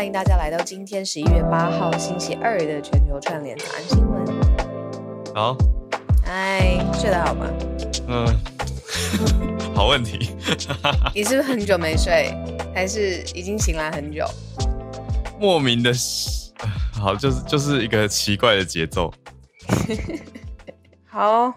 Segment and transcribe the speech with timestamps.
[0.00, 4.24] 欢迎大家来到今天十一月八号星期二的全球串联早安新闻。
[5.34, 5.54] 好，
[6.24, 7.46] 嗨，睡得好吗？
[8.08, 8.26] 嗯，
[9.76, 10.30] 好问题。
[11.14, 12.34] 你是不是很久没睡，
[12.74, 14.24] 还是已经醒来很久？
[15.38, 15.92] 莫名的，
[16.94, 19.12] 好，就是就是一个奇怪的节奏。
[21.04, 21.52] 好，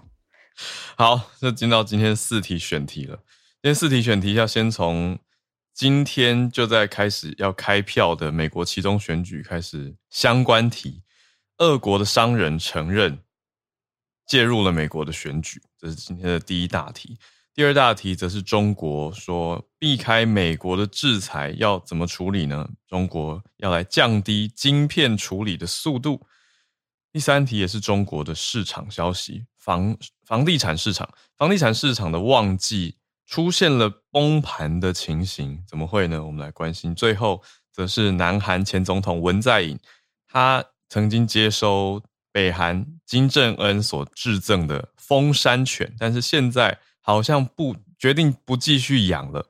[0.98, 3.16] 好，就进到今天四题选题了。
[3.62, 5.18] 今天四题选题要先从。
[5.74, 11.02] 今天就在开始要开票的美国期中选举开始相关题，
[11.58, 13.24] 俄国的商人承认
[14.28, 17.18] 介入了美国的选举，这是今天的第一大题。
[17.56, 22.70] 第二大题则是中国说避开美国的制裁要怎么处理呢？
[22.88, 26.26] 中国要来降低晶片处理的速度。
[27.12, 32.98] 第三题也是中国的市场消息，房房地产市场，房地产市场的旺季。
[33.26, 36.24] 出现了崩盘的情形，怎么会呢？
[36.24, 36.94] 我们来关心。
[36.94, 39.80] 最后，则是南韩前总统文在寅，
[40.28, 42.02] 他曾经接收
[42.32, 49.48] 北韩金正恩所致赠的丰山犬，但是现在好像不决定不继续养了。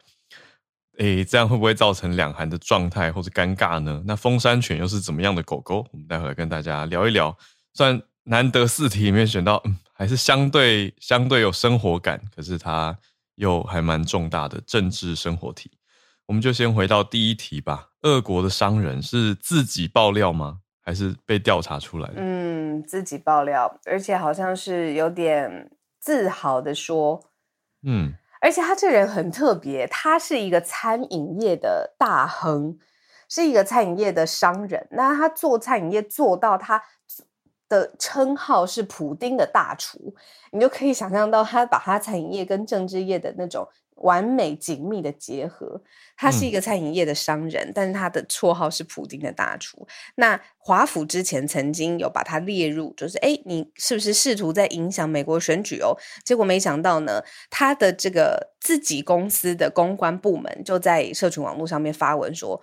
[1.00, 4.02] 诶，这样会不会造成两韩的状态或者尴尬呢？
[4.06, 5.86] 那丰山犬又是怎么样的狗狗？
[5.92, 7.36] 我们待会来跟大家聊一聊。
[7.74, 12.96] 虽然难得四题里面选到，嗯，还是相对相对有生活感，可是它。
[13.36, 15.72] 又还蛮重大的政治生活题，
[16.28, 17.90] 我们就先回到第一题吧。
[18.02, 20.60] 俄国的商人是自己爆料吗？
[20.82, 22.16] 还是被调查出来的？
[22.18, 27.32] 嗯，自己爆料，而且好像是有点自豪的说，
[27.84, 32.78] 嗯，而且他这人很特别，他是一个餐饮业的大亨，
[33.30, 34.88] 是一个餐饮业的商人。
[34.92, 36.84] 那他做餐饮业做到他。
[37.70, 40.14] 的称号是普丁的大厨，
[40.52, 45.82] 你就可以想象到他把他餐饮业跟政治业的那种完美紧密的结合。
[46.16, 49.88] 他是一个餐饮业的商人，嗯、但是他的绰号是普丁的大厨。
[50.16, 55.98] 那华府之前曾经有把他列入，就是哎，你是不是试图在影响美国选举哦？
[56.24, 62.62] 结果没想到呢，他的这个自己公司的公关部门就在社群网络上面发文说。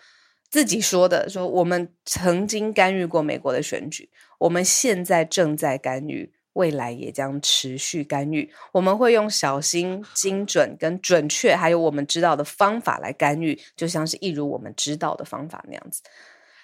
[0.50, 8.50] 自己说的，说我们曾经干预过美国的选举，我们现在正在干预，未来也将持续干预。
[8.72, 16.03] 我们会用小心、精准、跟准确，还有我们知道的方法来干预，就像是一如我们知道的方法那样子。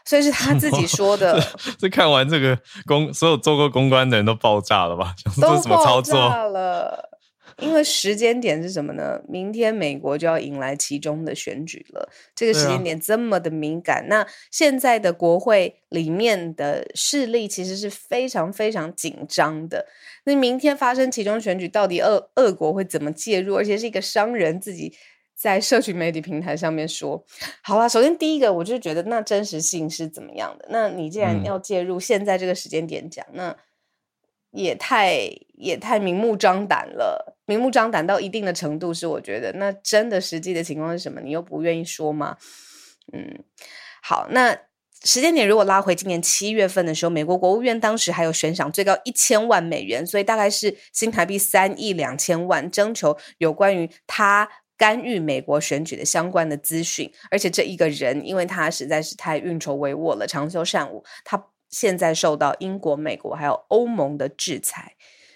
[0.05, 1.41] 所以是他自己 说的。
[1.79, 5.15] 这看完这个公，所有做过公关的人都爆炸了吧？
[5.41, 7.16] 都爆炸了。
[7.63, 9.19] 因为时间点是什么呢？
[9.27, 14.03] 明天美国就要迎来其中的选举了，这个时间点这么的敏感。
[14.03, 19.87] 啊、那现在的国会里面的势力其实是非常非常紧张的。
[20.25, 23.57] 那明天发生其中选举，到底俄俄国会怎么介入？
[23.57, 24.95] 而且是一个商人自己
[25.35, 27.25] 在社群媒体平台上面说
[27.65, 30.67] ：“好啊，首先第一个，我就觉得那真实性是怎么样的？
[30.69, 33.57] 那你既然要介入，现在这个时间点讲，嗯、那。”
[34.53, 35.19] 也太
[35.59, 41.21] 也太明目张胆了，明目张胆到一定的程度是我觉得，那真的实际的情况是什么？
[41.21, 42.37] 你又不愿意说吗？
[43.13, 43.43] 嗯，
[44.03, 44.57] 好，那
[45.05, 61.47] 时间点如果拉回今年七月份的时候，美国国务院当时还有悬赏最高一千万美元，所以大概是新台币三亿两千万，征求有关于他干预美国选举的相关的资讯，而且这一个人因为他实在是太运筹帷幄了，长袖善舞，他。
[61.69, 64.95] 现在受到英国、美国还有欧盟的制裁，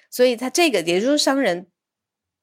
[0.08, 1.66] 所以他这个也就是商人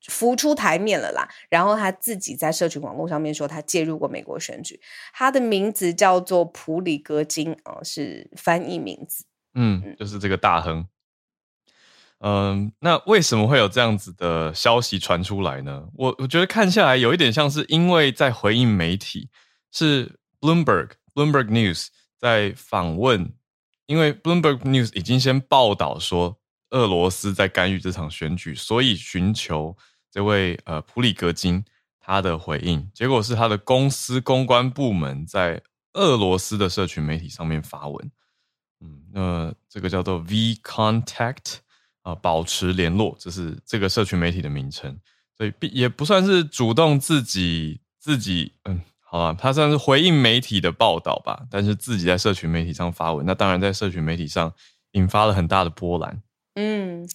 [0.08, 1.28] 浮出台面了啦。
[1.50, 4.80] 然后他自己在社群网络上面说，他介入过美国选举。
[5.14, 9.26] 他的名字叫做普里格金啊，是翻译名字。
[9.54, 10.88] 嗯，就是这个大亨。
[12.20, 15.88] 嗯，那为什么会有这样子的消息传出来呢？
[15.94, 19.30] 我我觉得看下来有一点像是因为在回应媒体，
[19.72, 21.88] 是 Bloomberg Bloomberg News
[22.18, 23.34] 在访问。
[23.86, 26.38] 因为 Bloomberg News 已经先报道说
[26.72, 29.78] 俄罗斯在干预这场选举，所以寻求
[30.18, 31.64] 这位呃普里格金，
[32.00, 35.62] 他的回应，结果是他的公司公关部门在
[35.94, 38.12] 俄罗斯的社群媒体上面发文。
[38.82, 41.58] 嗯，那这个叫做 V Contact
[42.02, 45.00] 啊，保持联络，这是这个社群媒体的名称。
[45.38, 54.52] 所以也不算是主动自己自己，嗯，好了，他算是回应媒体的报道吧，但是自己在社群媒体上发文，那当然在社群媒体上
[54.94, 56.24] 引发了很大的波澜。
[56.56, 57.08] 嗯。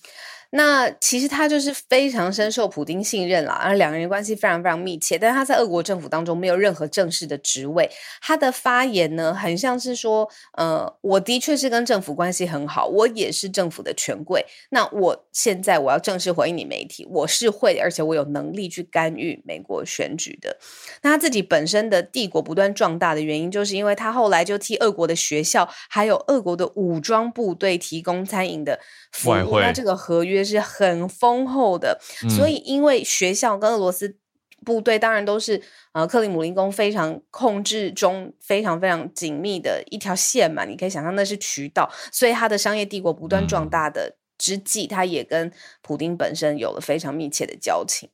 [0.55, 5.19] 那其实他就是非常深受普丁信任啦，而两个人关系非常非常密切。
[5.19, 7.91] 但是他在俄国政府当中没有任何正式的职位，
[8.21, 10.29] 他的发言呢，很像是说，
[10.59, 14.45] 呃，我的确是跟政府关系很好，我也是政府的权贵。
[14.69, 20.59] 那我现在我要正式回应你媒体，我是会，而且我有能力去干预美国选举的。
[21.01, 28.79] 那他自己本身的帝国不断壮大的原因，就是因为他后来就替俄国的学校还有俄国的武装部队提供餐饮的
[29.11, 30.42] 服务，那这个合约。
[30.45, 31.99] 是很丰厚的，
[32.37, 34.17] 所以因为学校跟俄罗斯
[34.65, 35.61] 部队当然都是
[35.93, 48.09] 呃克里姆林宫非常控制中非常非常紧密的一条线嘛，你可以想象那是渠道，所以他的商业帝国不断壮大的之际，他也跟普丁本身有了非常密切的交情。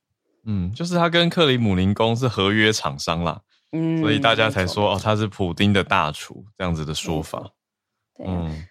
[0.46, 3.42] 嗯，就是他跟克里姆林宫是合约厂商啦，
[3.72, 7.50] 嗯，所以大家才说哦，他是普丁的大厨这样子的说法，
[8.16, 8.66] 对，嗯。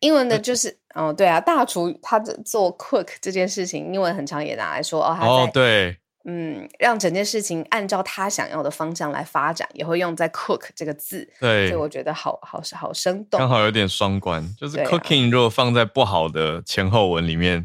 [0.00, 17.64] 英文的就是，哦，对啊，大厨他做 cook 这件事情，英文很常也拿来说哦，哦，对，嗯，让整件事情按照他想要的方向来发展，也会用在 cook 这个字，对，所以我觉得好好好生动，刚好有点双关，就是 cooking 如果放在不好的前后文里面，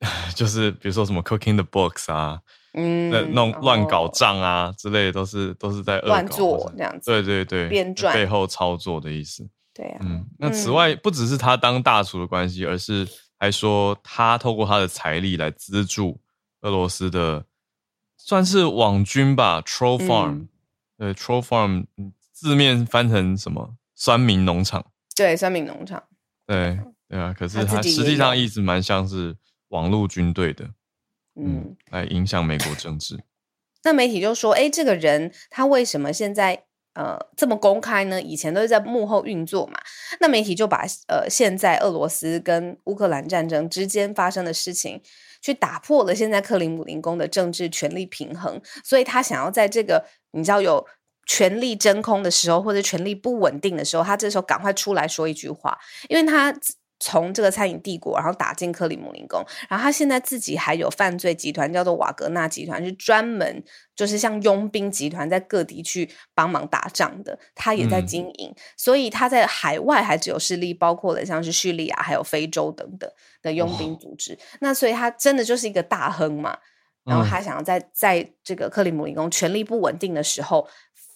[0.00, 2.40] 啊、 就是比如说什么 cooking the books 啊，
[2.74, 9.48] 嗯，弄乱搞账啊之类的，都是都是在乱做这样子，对对对，编撰背后操作的意思。
[9.74, 13.08] 对啊，嗯，那此外不只是他当大厨的关系，嗯，而是
[13.38, 16.20] 还说他透过他的财力来资助
[16.60, 17.46] 俄罗斯的，
[18.18, 20.48] 算是网军吧，troll farm，嗯，
[20.98, 21.86] 对，troll farm
[22.32, 23.74] 字面翻成什么？
[23.94, 24.84] 酸民农场。
[25.16, 26.02] 对，酸民农场。
[26.46, 26.78] 对
[27.08, 29.34] 对啊，可是他实际上一直蛮像是
[29.68, 30.64] 网络军队的，
[31.36, 33.18] 嗯，嗯，来影响美国政治。
[33.84, 36.64] 那媒体就说，哎，这个人他为什么现在？
[36.94, 38.20] 呃，这么公开呢？
[38.20, 39.80] 以前都是在幕后运作嘛。
[40.20, 45.00] 那媒体就把呃，现在俄罗斯跟乌克兰战争之间发生的事情，
[45.40, 48.60] 去打破了现在克里姆林宫的政治权力平衡。
[48.84, 50.86] 所以他想要在这个你知道有
[51.26, 55.78] 权力真空的时候，或者权力不稳定的时候，他这时候赶快出来说一句话，
[56.08, 56.54] 因为他。
[57.02, 63.64] 从这个餐饮帝国，然后打进克里姆林宫，然后他现在自己还有犯罪集团，叫做瓦格纳集团，是专门
[63.96, 73.10] 就是像佣兵集团在各地去帮忙打仗的，他也在经营，嗯、所以他在海外还只有势力，包括了像是叙利亚还有非洲等等
[73.42, 74.38] 的佣兵组织。
[74.60, 76.56] 那所以他真的就是一个大亨嘛，
[77.04, 80.68] 然后他想要在在这个克里姆林宫权力不稳定的时候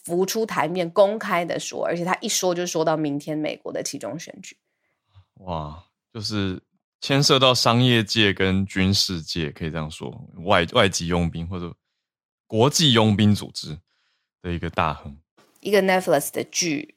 [0.02, 4.56] 浮出台面，公开的说，而且他一说就说到明天美国的其中选举。
[5.40, 6.60] 哇，就是
[7.00, 10.10] 牵涉到商业界跟军事界，可以这样说，
[10.44, 11.74] 外外籍佣兵或者
[12.46, 13.78] 国际佣兵组织
[14.42, 15.16] 的一个大亨，
[15.60, 16.94] 一个 Netflix 的剧。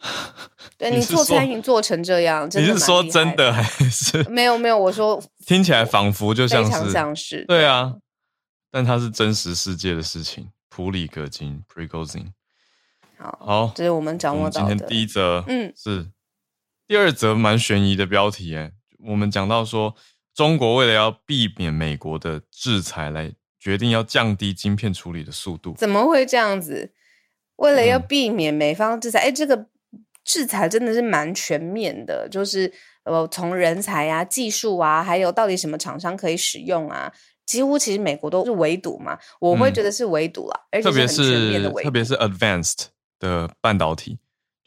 [0.78, 4.78] 对，你做餐饮做成这样，你是说真的还是没有没有？
[4.78, 7.96] 我说 听起来仿佛就像是像是对啊，
[8.70, 10.50] 但它是真实世界的事情。
[10.70, 12.28] 普里戈金 Prigozhin
[13.18, 14.68] 好，好，这是我们掌握到的。
[14.68, 16.08] 今天第一则，嗯，是。
[16.90, 18.72] 第二则蛮悬疑的标题，哎，
[19.06, 19.94] 我们讲到说，
[20.34, 25.72] 中国为了要避免美国的制裁，来决定要降低晶片处理的速度。
[25.78, 26.92] 怎么会这样子？
[27.58, 29.66] 为了要避免美方制裁，哎、嗯，这个
[30.24, 32.72] 制裁真的是蛮全面的，就是
[33.04, 37.12] 呃，从人才啊、技术啊，还有到底什么厂商可以使用啊，
[37.46, 39.16] 几乎其实美国都是围堵嘛。
[39.38, 42.86] 我会觉得是围堵啦，嗯、而且是很全面的围堵，特别是特别是 advanced
[43.20, 44.18] 的半导体。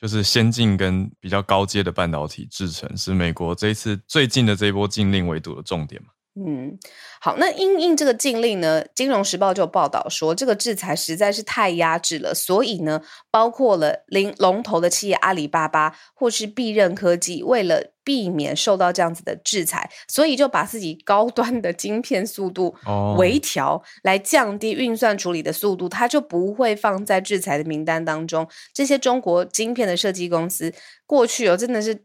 [0.03, 6.09] 就是先进跟比较高阶的半导体制程，是美国这一次最近的这一波禁令围堵的重点嘛？
[6.35, 6.79] 嗯，
[7.21, 22.75] 好，那因应这个禁令呢，《金融时报》就报道说，这个制裁实在是太压制了，所以呢，包括了零龙头的企业阿里巴巴或是必任科技，为了避免受到这样子的制裁，所以就把自己高端的晶片速度
[23.19, 28.47] 微调，来降低运算处理的速度，它就不会放在制裁的名单当中。
[28.73, 30.73] 这些中国晶片的设计公司
[31.05, 32.03] 过去哦，真的是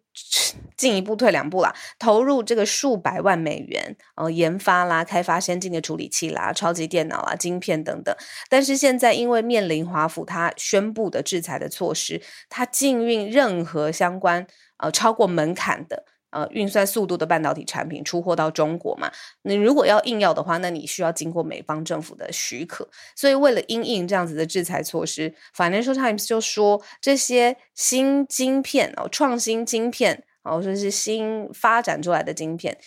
[0.76, 8.14] 进一步退两步啦，投入这个数百万美元，呃，研发啦、开发先进的处理器啦、超级电脑啦、晶片等等。
[8.48, 14.46] 但是现在因为面临华府他宣布的制裁的措施，它禁运任何相关。
[14.80, 19.10] 呃，超过门槛的呃运算速度的半导体产品出货到中国嘛。
[19.42, 22.88] 你如果要硬要的话，那你需要经过美方政府的许可。
[23.16, 32.78] 所以为了因应这样子的制裁措施，Financial Times 就说这些新晶片哦，创新晶片哦，说是新发展出来的晶片。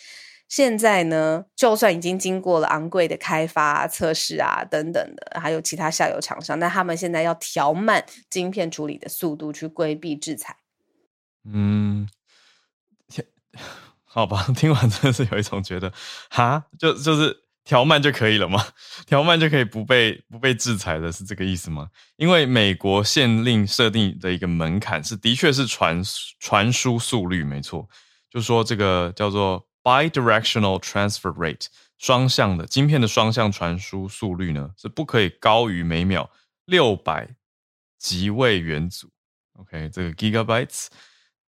[0.48, 10.58] 现在呢，就算已经经过了昂贵的开发、测试啊等等的，还有其他下游厂商，但他们现在要调慢晶片处理的速度，去规避制裁。
[11.46, 12.06] 嗯，
[14.14, 15.92] 好吧， 听完真的是有一种觉得，
[16.30, 18.66] 哈，就就是调慢就可以了吗？
[19.08, 21.88] 调慢就可以不被不被制裁的，是这个意思吗？
[22.18, 26.02] 因为美国限令设定的一个门槛是，的确是传
[26.40, 27.88] 传输速率，没错，
[28.30, 29.66] 就说这个叫做。
[29.84, 31.66] Bidirectional transfer rate，
[31.98, 36.30] 双向的晶片的双向传输速率呢，是不可以高于每秒
[36.66, 37.28] 六百
[37.98, 39.10] 吉位元组。
[39.54, 40.86] OK，这个 gigabytes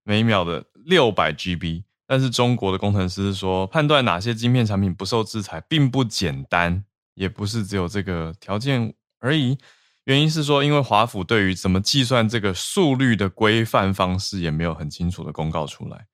[0.02, 1.84] 每秒的六百 GB。
[2.12, 9.56] 但是中国的工程师说，判断哪些晶片产品不受制裁并不简单，也不是只有这个条件而已。
[10.04, 16.04] 原因是说，因为华府对于怎么计算这个速率的规范方式也没有很清楚的公告出来。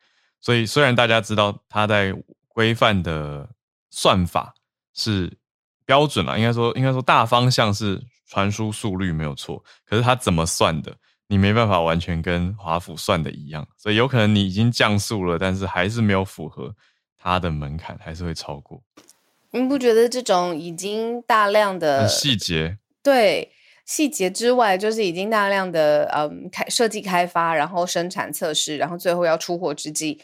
[0.41, 2.15] 所以，虽然大家知道它在
[2.47, 3.51] 规范的
[3.91, 4.55] 算法
[4.95, 5.37] 是
[5.85, 10.97] 标准了，应该说，应该说大方向是传输速率没有错，可是它怎么算的，
[11.29, 16.75] 你没办法完全跟华府算的一样，所以有可能你已经降速了，但是还是没有符合
[17.17, 18.83] 它的门槛，还是会超过。
[19.53, 22.79] 你不觉得这种已经大量的细节？
[23.03, 23.53] 对。
[23.87, 30.21] 细节之外，就是已经大量的嗯开设计开发，然后生产测试，然后最后要出货之际，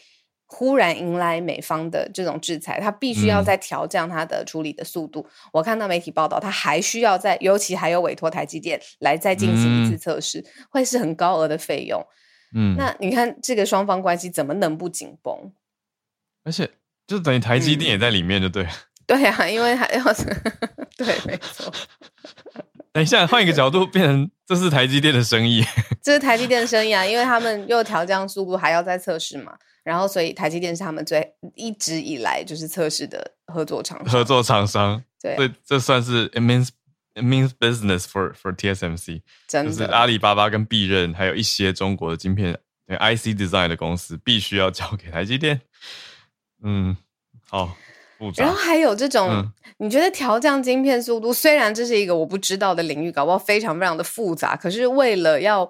[0.47, 5.21] 忽然迎来美方的这种制裁，他必须要再调降他的处理的速度。
[5.21, 12.05] 嗯、我看到媒体报道，他还需要再，尤其还有委托台积电来再进行一次测试，嗯、会是很高额的费用。
[12.53, 15.51] 嗯，那你看这个双方关系怎么能不紧绷？
[16.43, 16.69] 而且
[17.07, 18.69] 就等于台积电也在里面，就对、嗯。
[19.07, 20.03] 对啊，因为还要
[20.97, 21.71] 对，没错。
[22.91, 25.63] 等一下，换一个角度，变成这是台积电的生意。
[26.03, 29.57] 这是台积电的生意啊，因为他们又调降速度，还要再测试嘛。
[29.83, 34.07] 然后，所以台积电是他们最一直以来就是测试的合作厂商。
[34.07, 36.69] 合作厂商，对，所以这算是 it means
[37.13, 39.21] it means business for for TSMC。
[39.47, 42.53] 真的，就是阿里巴巴跟必任，还有一些中国的晶片
[42.87, 45.61] IC design 的公司，必须要交给台积电。
[46.63, 46.97] 嗯，
[47.47, 47.75] 好。
[48.37, 55.69] 然后还有这种，嗯、你觉得调降晶片速度，虽然这是一个我不知道的领域，搞不好非常非常的复杂，可是为了要，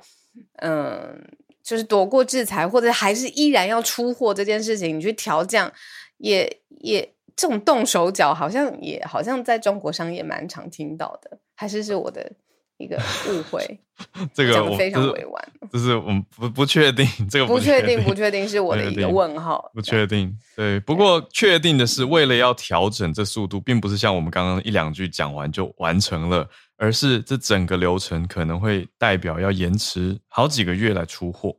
[0.57, 1.15] 嗯、呃，
[1.63, 5.71] 就是躲过制裁，或者还是依然要出货这件事情，你去调降，
[6.17, 12.31] 也也这种动手脚，好像也好像在中国商业蛮常听到的，还是是我的。
[12.77, 12.97] 一个
[13.29, 13.79] 误会，
[14.33, 20.37] 这个我非常委婉，就，是我们不不确定，这个不确定，不确定是我的一个问号，不确定。
[20.55, 31.55] 对，不过确定的是，为了要调整这速度，并不是像我们刚刚一两句讲完就完成了，而是这整个流程可能会代表要延迟好几个月来出货，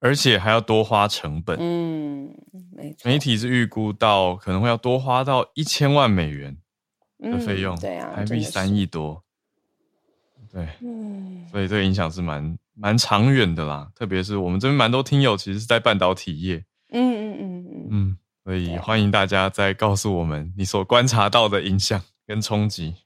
[0.00, 1.56] 而且还要多花成本。
[1.60, 2.34] 嗯，
[2.76, 3.08] 没错。
[3.08, 6.56] 媒体是预估到可能会要多花到一千万美元
[7.20, 9.22] 的费用，嗯、对啊，台币三亿多。
[10.52, 22.96] 对，嗯，所以这个影响是蛮蛮长远的啦，特别是我们这边蛮多听友其实是在半导体业，嗯嗯嗯嗯，嗯，所以欢迎大家再告诉我们你所观察到的影响跟冲击。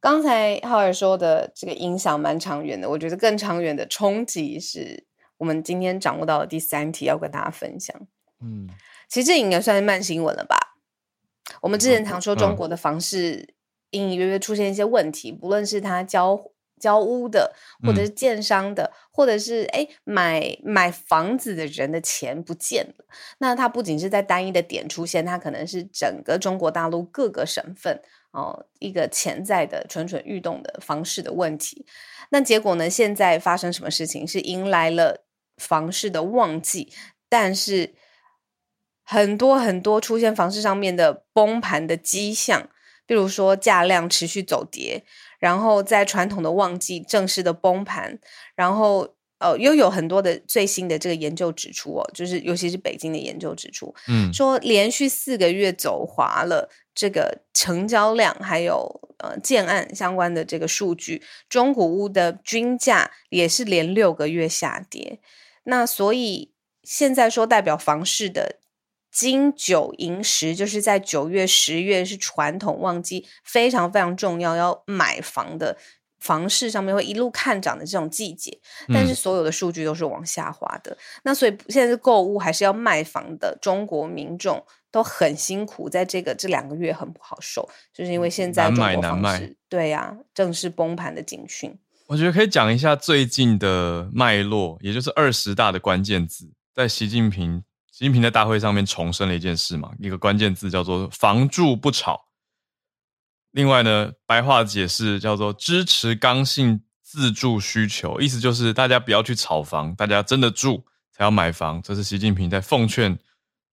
[0.00, 5.06] 刚才浩尔说的这个影响蛮长远的，我觉得更长远的冲击是
[5.38, 7.96] 我们今天掌握到的第三题要跟大家分享。
[8.40, 8.68] 嗯，
[9.08, 10.56] 其实这应该算是慢新闻了吧？
[11.60, 13.54] 我们之前常说中国的房市
[13.90, 16.36] 隐隐约约出现一些问题，不论是它交
[16.80, 23.04] 交屋的，或者是建商的，嗯、或者是哎买买房子的人的钱不见了。
[23.38, 31.86] 那它不仅是在单一的点出现，它可能是整个中国大陆各个省份哦一个潜在的蠢蠢欲动的房市的问题。
[32.30, 32.90] 那结果呢？
[32.90, 34.26] 现在发生什么事情？
[34.26, 35.24] 是迎来了
[35.56, 36.92] 房市的旺季，
[37.28, 37.94] 但是
[39.04, 42.68] 很多很多出现房市上面的崩盘的迹象，
[43.06, 45.04] 比如说价量持续走跌。
[45.38, 48.18] 然后在传统的旺季正式的崩盘，
[48.54, 49.06] 然后
[49.38, 65.20] 呃又有很多的最新的这个研究指出哦，就是尤其是北京的研究指出，嗯，说连续四个月走滑了这个成交量，还有呃建案相关的这个数据，中古屋的均价也是连六个月下跌，
[65.64, 68.60] 那所以现在说代表房市的。
[69.16, 75.74] 金九银十，就是在九月、十月是传统旺季，非常非常重要，要买房的
[76.20, 80.92] 房市上面会一路看涨的这种季节，但是所有的数据都是往下滑的。
[80.92, 91.74] 嗯、那所以现在是购物还是要卖房的中国民众都很辛苦，在这个这两个月很不好受，就是因为现在中国房市对呀、啊，正是崩盘的警讯。
[92.06, 97.64] 我觉得可以讲一下最近的脉络，也就是二十大的关键字，在习近平
[97.96, 102.26] 习近平在大会上面重申了一件事嘛，一个关键字叫做“房住不炒”。
[103.52, 111.80] 另外呢，白话解释叫做支持刚性自住需求，意思就是大家不要去炒房，大家真的住才要买房。
[111.80, 113.18] 这是习近平在奉劝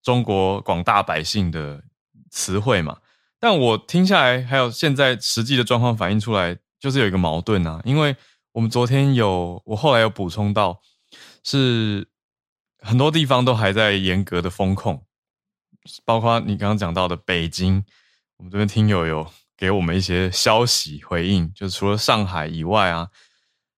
[0.05, 1.83] 中国广大百姓的
[2.31, 2.99] 词汇嘛。
[3.41, 7.83] 但我听下来，还有现在实际的状况反映出来，就是有一个矛盾啊。
[7.85, 8.15] 因为
[8.53, 10.81] 我们昨天有，我后来有补充到，
[11.43, 12.07] 是
[12.83, 15.05] 很多地方都还在严格的风控，
[16.05, 17.85] 包括你刚刚讲到的北京，
[18.37, 19.33] 我们这边听友有。
[19.55, 23.11] 给我们一些消息回应，就是除了上海以外啊，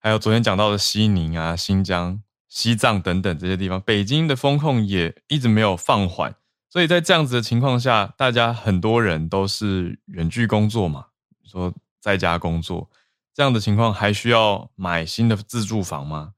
[0.00, 6.34] 还有昨天讲到的西宁啊、新疆、西藏等等这些地方，北京的风控也一直没有放缓。
[6.70, 11.08] 所以在这样子的情况下，大家很多人都是远距工作嘛，
[11.44, 12.88] 说在家工作
[13.34, 16.32] 这样的情况，还需要买新的自住房吗？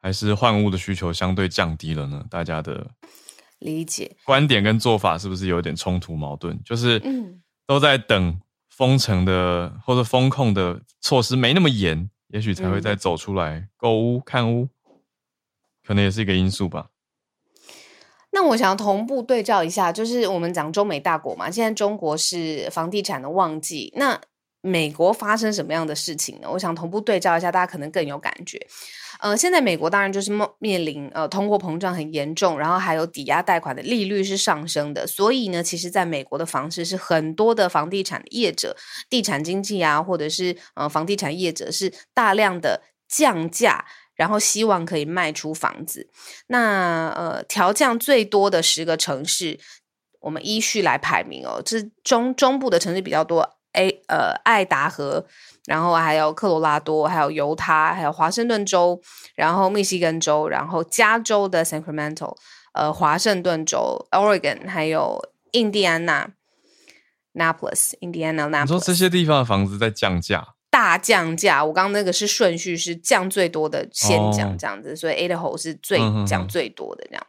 [0.00, 2.24] 还是换物的需求相对降低了呢？
[2.30, 2.86] 大家的
[3.58, 6.58] 理解观点跟做法是不是有点冲突矛盾？
[6.64, 7.02] 就是
[7.66, 8.40] 都在等。
[8.70, 14.70] 封城的或者封控的措施没那么严，也许才会再走出来购屋、嗯、看屋，
[15.86, 16.86] 可能也是一个因素吧。
[18.30, 24.18] 那我想要同步对照一下，就是我们讲中美大国嘛，现在中国是房地产的旺季，那
[24.62, 26.48] 美国发生什么样的事情呢？
[26.50, 28.60] 我想同步对照一下，大家可能更有感觉。
[29.20, 38.76] 呃，现在美国当然就是面临呃通货膨胀很严重，然后还有抵押贷款的利率是上升的，所以呢，其实在美国的房市是很多的房地产业者、
[39.08, 46.08] 地产经纪啊，或者是呃房地产业者是大量的降价，然后希望可以卖出房子。
[46.46, 49.58] 那呃调降最多的十个城市，
[50.20, 55.26] 我们依序来排名哦，这中中部的城市比较多，A 呃爱达荷。
[55.66, 59.00] 然后还有科罗拉多，还有犹他，还有华盛顿州，
[59.36, 62.34] 然后密西根州，然后加州的 Sacramento，
[62.72, 65.20] 呃，华盛顿州 Oregon，还有
[65.52, 66.28] 印第安纳
[67.34, 68.62] Naples，印第安纳 Naples。
[68.62, 70.44] 你说这些地方的房子在降价？
[70.70, 71.64] 大降价！
[71.64, 77.24] 我刚刚那个是顺序，是降最多的先降这样子，哦、所以 Idaho 是最降最多的这样。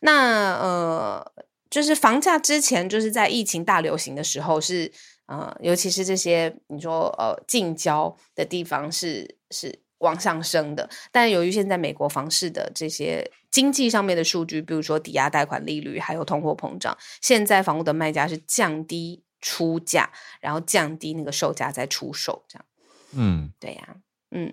[0.00, 1.32] 那呃，
[1.68, 4.92] 就是房价之前就是在疫情大流行的时候是。
[5.32, 22.66] 呃，尤其是这些你说呃近郊的地方是是往上升的，但由于现在美国房市的这些经济上面的数据，比如说抵押贷款利率还有通货膨胀，现在房屋的卖家是降低出价，然后降低那个售价再出售，这样。
[23.12, 23.96] 嗯，对呀、啊，
[24.32, 24.52] 嗯，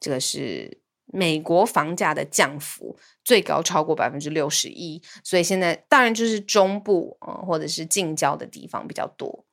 [0.00, 9.44] 这个是美国房价的降幅最高超过百分之六十一，所以现在当然就是中部呃或者是近郊的地方比较多。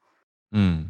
[0.58, 0.90] 嗯，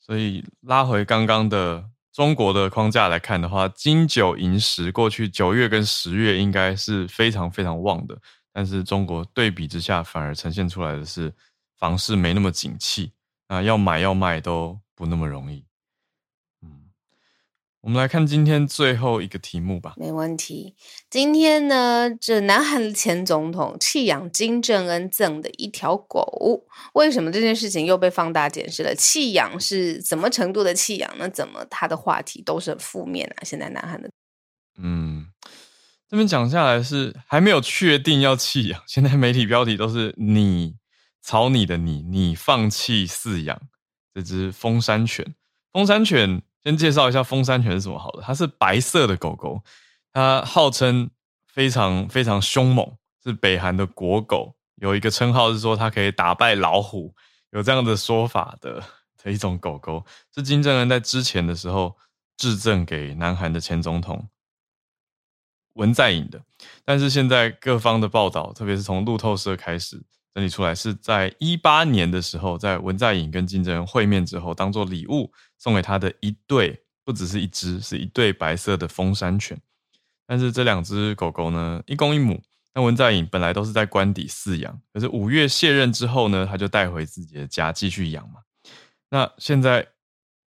[0.00, 8.18] 所以拉回刚刚的中国的框架来看的话，金九银十过去九月跟十月应该是非常非常旺的，
[8.52, 11.32] 但是中国对比之下反而呈现出来的是
[11.78, 13.12] 房市没那么景气，
[13.46, 15.64] 啊，要买要卖都不那么容易。
[17.82, 19.94] 我们来看今天最后一个题目吧。
[19.96, 20.74] 没问题。
[21.08, 28.94] 今天呢，这南韩前总统弃养金正恩赠的一条狗，为什么这件事情又被放大检视了？
[28.94, 31.26] 弃养是怎么程度的弃养呢？
[31.30, 33.40] 怎么他的话题都是很负面啊？
[33.44, 34.10] 现在南韩的，
[34.76, 35.28] 嗯，
[36.06, 40.74] 这边讲下来是还没有确定要弃养，现在媒体标题都是你
[41.22, 43.58] 草你的你，你放弃饲养
[44.12, 45.34] 这只风山犬，
[45.72, 46.42] 风山犬。
[46.62, 49.62] 先介绍一下丰山犬是什么好的，它是白色的狗狗，
[50.12, 51.10] 它号称
[51.46, 57.14] 非常非常凶猛，是北韩的国狗，有一个称号是说它可以打败老虎，
[57.52, 58.82] 有这样的说法的
[59.22, 61.96] 的一种狗狗，是金正恩在之前的时候
[62.36, 64.28] 致赠给南韩的前总统
[65.74, 66.42] 文在寅的，
[66.84, 70.02] 但是现在各方的报道，特别是从路透社开始
[70.34, 75.32] 整理出来，是在一八年的时候，在文在寅跟金正恩会面之后，当做礼物。
[75.60, 79.60] 送给他的一对，不只是一只，是一对白色的丰山犬。
[80.26, 82.42] 但是这两只狗狗呢，一公一母。
[82.72, 88.40] 那文在寅本来都是在官邸饲养，可是五月卸任之后呢，他就带回自己的家继续养嘛。
[89.10, 89.88] 那现在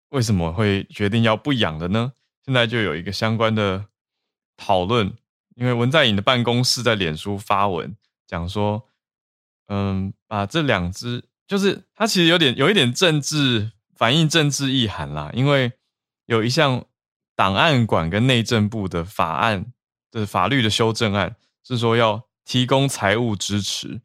[0.09, 2.11] 为什么会决定要不养了呢？
[2.43, 3.85] 现在就有一个相关的
[4.57, 5.15] 讨论，
[5.55, 8.89] 因为文在寅的办公室在脸书发文讲说，
[9.67, 13.71] 嗯，把这两只，就是他其实有点有一点政治。
[13.97, 15.73] 反映政治意涵啦，因为
[16.27, 16.85] 有一项
[17.35, 19.73] 档案馆跟内政部的法案
[20.11, 23.99] 的法律的修正案，是说要提供财务支持。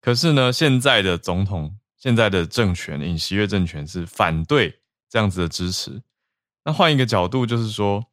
[0.00, 6.02] 可是呢，现在的总统、现在的政权尹锡悦政权是反对这样子的支持。
[6.64, 8.04] 那换一个角度，就是说，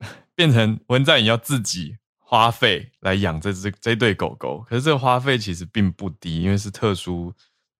[0.34, 4.64] 变成文在寅要自己花费来养这只这对狗狗。
[4.68, 7.32] 可是这个花费其实并不低，因为是特殊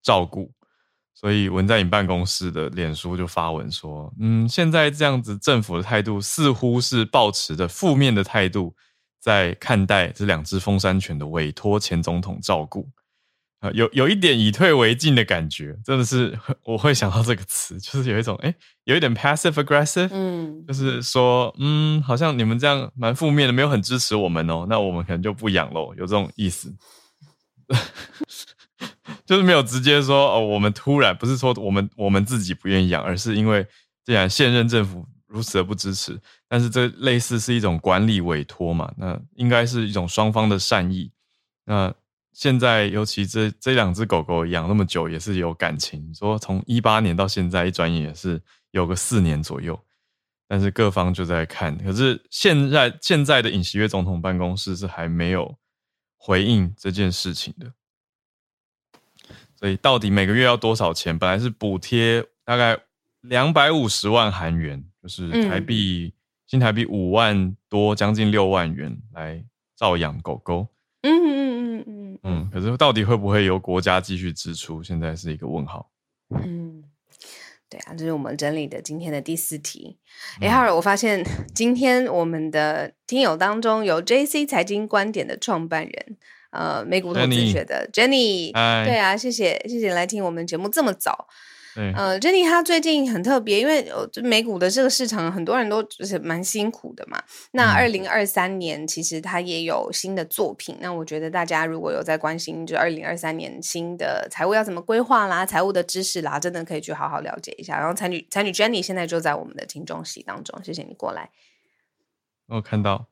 [0.03, 0.53] 照顾。
[1.15, 8.75] 所以文在寅办公室的脸书就发文说：“嗯，现在这样子政府的态度似乎是抱持着负面的态度，
[9.21, 12.89] 在看待这两只风山犬的委托前总统照顾。”
[13.61, 26.75] 啊，有有一点以退为进的感觉，真的是我会想到这个词，就是有一种哎，有一点 passive aggressive，嗯，就是说，嗯，好像你们这样蛮负面的，没有很支持我们哦，那我们可能就不养喽，有这种意思，
[29.31, 33.65] 就是没有直接说哦，我们突然不是说我们我们自己不愿意养，而是因为
[34.05, 41.13] 既然现任政府如此的不支持，但是这类似是一种管理委托嘛，那应该是一种双方的善意，
[41.65, 41.95] 那。
[42.33, 46.15] 现在，尤其这这两只狗狗养那么久，也是有感情。
[46.15, 48.41] 说从一八年到现在，一转眼也是
[48.71, 49.79] 有个四年左右。
[50.47, 55.59] 但是各方就在看，可是现在现在的尹锡悦总统办公室是还没有
[56.17, 57.73] 回应这件事情的。
[59.61, 61.19] 所以到底每个月要多少钱？
[61.19, 62.81] 本来是补贴大概
[63.21, 69.45] 两百五十万韩元，就是台币、嗯、新台币五万多，将近六万元来
[69.77, 70.69] 照养狗狗。
[71.03, 72.19] 嗯嗯。
[72.23, 74.83] 嗯，可是到底会不会由国家继续支出？
[74.83, 75.91] 现在是一个问号。
[76.31, 76.83] 嗯，
[77.69, 79.99] 对啊，这是我们整理的今天的第四题。
[80.41, 81.23] 哎、嗯，哈尔，我发现
[81.55, 86.17] 今天我们的听友当中有 JC 财经观点的创办人，
[86.51, 88.53] 呃，美股投资学的 Jenny。
[88.53, 91.29] Jenny 对啊，谢谢谢谢来听我们节目这么早。
[91.77, 93.89] 嗯，呃，Jenny 她最近很特别，因为
[94.25, 97.23] 美股的这个市场很多人都就是蛮辛苦的嘛。
[97.53, 100.77] 那二零二三年其实她也有新的作品。
[100.81, 107.79] 那我觉得大家如果有在关心，就二零二三年新的财务要怎么规划啦，财务的知识啦，真的可以去好好了解一下。
[107.79, 111.31] 然后才女才女 Jenny 现在就在我们的听众席当中，谢谢你过来。
[112.49, 113.07] 我看到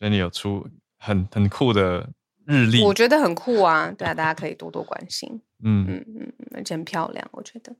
[0.00, 2.08] Jenny 有出很很酷的
[2.46, 3.92] 日历，我觉得很酷啊。
[3.96, 5.42] 对啊，大家可以多多关心。
[5.62, 7.74] 嗯嗯嗯，而且很漂亮，我觉得。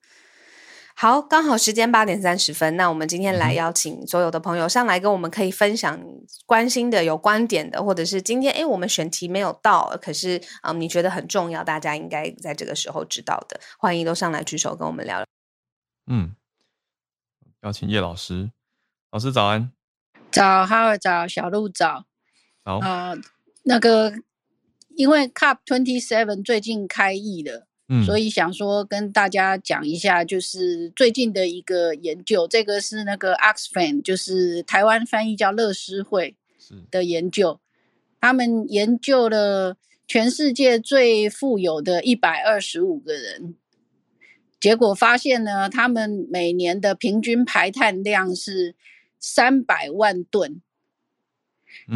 [0.97, 15.27] 好，刚好时间八点三十分，那我们今天来邀请所有的朋友上来跟我们可以分享你关心的、有观点的，或者是今天诶我们选题没有到，可是啊、嗯、你觉得很重要，大家应该在这个时候知道的，欢迎都上来举手跟我们聊聊。
[16.07, 16.37] 嗯，
[17.63, 18.53] 邀请叶老师，
[19.11, 19.73] 老师早安，
[20.31, 22.05] 早，哈尔早，小鹿早，
[22.65, 23.19] 好啊、呃，
[23.65, 24.13] 那个
[24.97, 27.67] 因为 Cup Twenty Seven 最近开议了。
[27.87, 36.35] 嗯，所以想说跟大家讲一下，就是最近的一个研究，这个是那个 Oxfam，就是台湾翻译叫乐施会
[36.91, 37.61] 的研究，
[38.21, 39.77] 他们研究了
[40.09, 43.55] 全世界最富有的一百二十五个人，
[44.59, 48.75] 结果发现呢，他们每年的平均排碳量是
[49.21, 50.63] 三百万吨。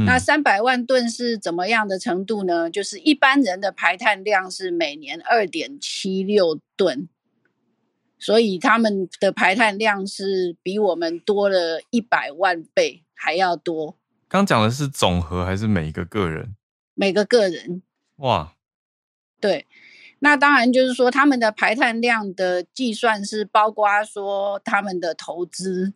[0.06, 2.70] 那三百万吨是怎么样的程度呢？
[2.70, 7.08] 就是一般人的排碳量是每年二点七六吨，
[8.18, 13.96] 所以他们的排碳量是比我们多了一百万倍还要多。
[14.28, 16.54] 刚讲的是总和还是每一个个人？
[16.94, 17.82] 每个个人。
[18.16, 18.54] 哇，
[19.40, 19.66] 对，
[20.18, 25.94] 那当然就是说他们的排碳量的计算是包括说他们的投资。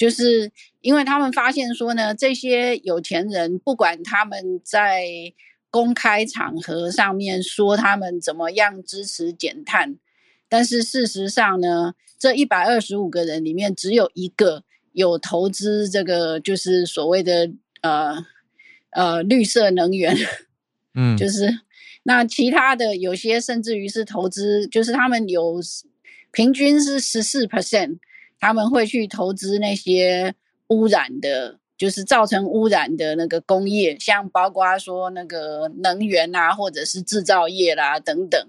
[0.00, 5.04] 就是因为他们发现说呢，这些有钱人不管他们在
[5.68, 9.98] 公开场合上面说他们怎么样支持减碳，
[10.48, 17.50] 但是事实上呢，这一百二十五个人里面只有一个有投资这个，就是所谓的
[17.82, 18.24] 呃
[18.92, 20.16] 呃绿色能源，
[20.96, 21.60] 嗯，就是
[22.04, 25.60] 那其他的有些甚至于是投资，就是他们有
[26.32, 27.98] 平均是十四 percent。
[28.40, 30.34] 他们会去投资那些
[30.68, 38.48] 污染的，就是造成污染的那个工业，像包括说那个能源啊，或者是制造业啦等等。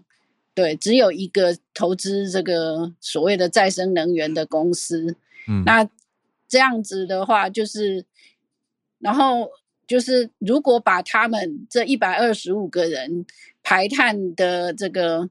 [0.54, 5.18] 对，只有一个投资这个所谓的再生能源的公司。
[5.48, 5.88] 嗯，那
[6.48, 8.06] 这样子的话，就是，
[9.00, 9.50] 然后
[9.86, 13.26] 就是如果把他们这一百二十五个人
[13.62, 15.30] 排碳的这个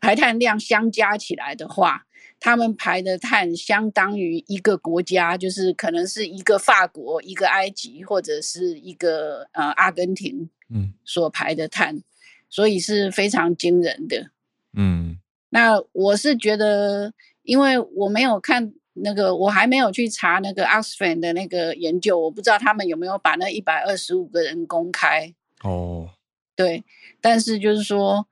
[0.00, 2.06] 排碳量相加起来的话。
[2.40, 12.04] 他们排的碳相当于一个国家，就是可能是一个法国、一个埃及或者是一个呃阿根廷，嗯，所排的碳，嗯，
[12.48, 14.30] 所以是非常惊人的。
[14.74, 15.18] 嗯，
[15.50, 25.34] 那我是觉得，因为我没有看那个我还没有去查那个 Oxfam 的那个研究，我不知道他们有没有把那一百二十五个人公开。
[25.64, 26.10] 哦，
[26.54, 26.84] 对，
[27.20, 28.28] 但是就是说，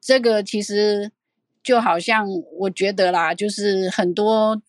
[0.00, 1.12] 这个其实
[1.62, 2.26] 就好像
[2.58, 4.60] 我觉得啦，就是很多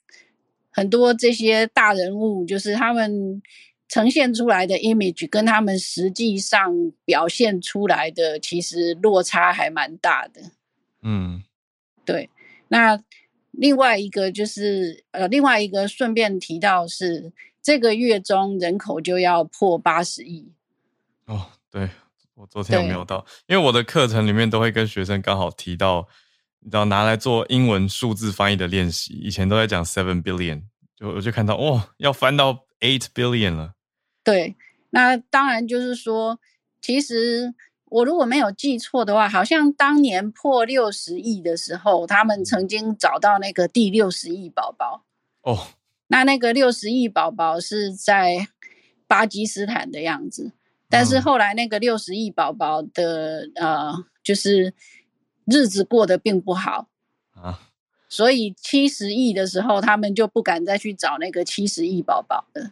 [0.69, 3.41] 很多这些大人物，就是他们
[3.88, 10.51] 呈现出来的 image 跟他们实际上表现出来的，其实落差还蛮大的。
[11.01, 11.43] 嗯，
[12.06, 12.30] 对，
[12.67, 13.04] 那。
[13.54, 20.54] 另外一个就是，呃，另外一个顺便提到是，这个月中人口就要破八十亿。
[21.25, 21.89] 哦，对，
[22.36, 23.25] 我昨天有没有到？
[23.47, 26.08] 因为我的课程里面都会跟学生刚好提到，
[26.62, 29.13] 你知道拿来做英文数字翻译的练习。
[29.13, 30.63] 以前都在讲 seven billion，
[30.95, 33.74] 就我就看到，哇，要翻到 eight billion 了。
[34.24, 34.56] 对，
[34.91, 36.39] 那当然就是说，
[36.82, 37.54] 其实。
[37.91, 45.04] 我如果没有记错的话，好像当年破六十亿的时候，他们曾经找到那个第六十亿宝宝。
[45.41, 45.67] 哦，
[46.08, 48.47] 那那个六十亿宝宝是在
[49.08, 50.54] 巴基斯坦的样子，
[50.88, 53.93] 但是后来那个六十亿宝宝的呃，
[54.24, 54.74] 就是
[55.52, 56.88] 日子过得并不好
[57.36, 57.60] 啊，
[58.10, 62.72] 所以七十亿的时候，他们就不敢再去找那个七十亿宝宝了，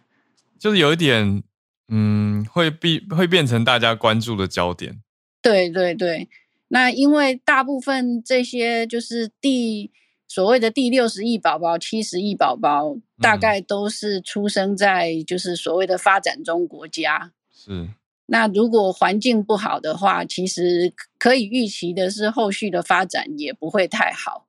[0.58, 1.44] 就是有一点，
[1.90, 5.02] 嗯，会变会变成大家关注的焦点。
[5.42, 6.28] 对对对，
[6.70, 9.92] 那因为大部分这些就是第
[10.28, 17.32] 所谓的第六十亿宝宝、七十亿宝宝，大概都是出生在就是所谓的发展中国家。
[17.54, 17.90] 是。
[18.30, 24.46] 那如果环境不好的话，其实可以预期的是后续的发展也不会太好。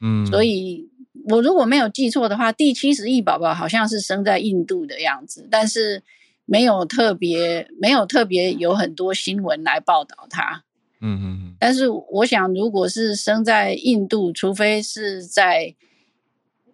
[0.00, 0.26] 嗯。
[0.26, 0.88] 所以
[1.28, 6.02] 我如果没有记错的话，第七十亿宝宝好像是生在印度的样子，但是。
[6.48, 10.62] 没有特别，没有特别有很多新闻来报道它。
[11.00, 11.56] 嗯嗯嗯。
[11.58, 15.74] 但是我想，如果是生在印度，除非是在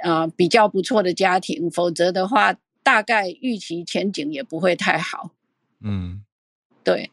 [0.01, 5.31] 呃比较不错的家庭，否则的话，大概预期前景也不会太好。
[5.81, 6.21] 嗯，
[6.85, 7.11] 对。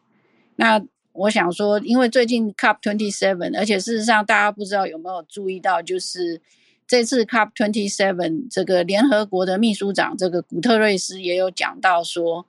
[0.56, 6.40] 那我想说，因为最近 COP twenty seven，而且事实上大家不知道有没有注意到，就是。
[6.86, 12.48] 这次 COP twenty seven 这个联合国的秘书长这个古特瑞斯也有讲到说，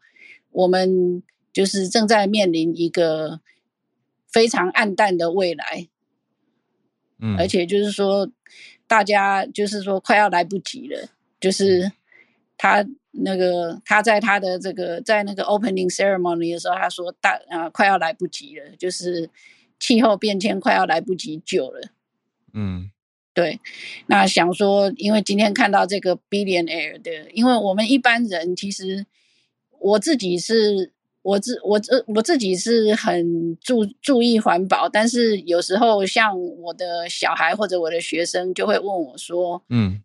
[0.49, 1.21] 我们
[1.53, 3.39] 就是正在面临一个
[4.27, 5.87] 非常暗淡的未来，
[7.19, 8.31] 嗯，而且就是说，
[8.87, 11.91] 大家就是说快要来不及了，就是
[12.57, 19.29] 他那个他在他的这个在那个 opening ceremony 的时候，他说大啊快要来不及了，就是
[19.79, 21.89] 气候变迁快要来不及救了，
[22.53, 22.91] 嗯。
[23.33, 23.61] 对，
[24.07, 29.05] 那想说，因为今天看到这个 billionaire 的，因为我们一般人其实
[29.79, 40.03] 我自己是，我自我自我自己是很注注意环保，但是有时候像我的小孩或者我的学生就会问我说，嗯，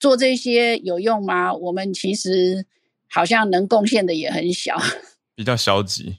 [0.00, 1.54] 做这些有用吗？
[1.54, 2.66] 我们其实
[3.08, 4.76] 好像能贡献的也很小，
[5.36, 6.18] 比较消极。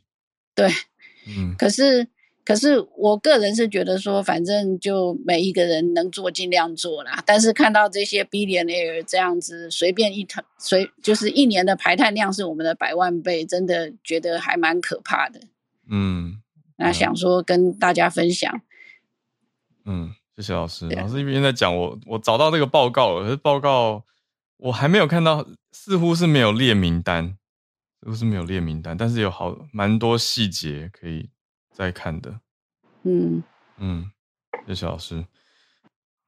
[0.56, 0.70] 对，
[1.28, 2.08] 嗯，可是。
[2.44, 7.24] 可是我个人是觉得说，反正就每一个人能做尽量做啦。
[7.24, 15.40] 但是看到这些 billionaire 这样子随便一腾，随就是一年的排碳量是我们的百万倍，真的觉得还蛮可怕的。
[15.88, 16.42] 嗯，
[16.78, 18.62] 那想说跟大家分享。
[19.86, 20.90] 嗯，谢谢老师。
[20.90, 24.04] 老师一边在讲，我我找到那个报告了，可是报告
[24.58, 27.38] 我还没有看到，似乎是没有列名单，
[28.02, 31.30] 似乎是没有列名单，但是有好蛮多细节可以。
[31.74, 32.42] 再看的，
[33.04, 33.42] 嗯
[33.78, 34.12] 嗯，
[34.68, 35.26] 谢谢老师。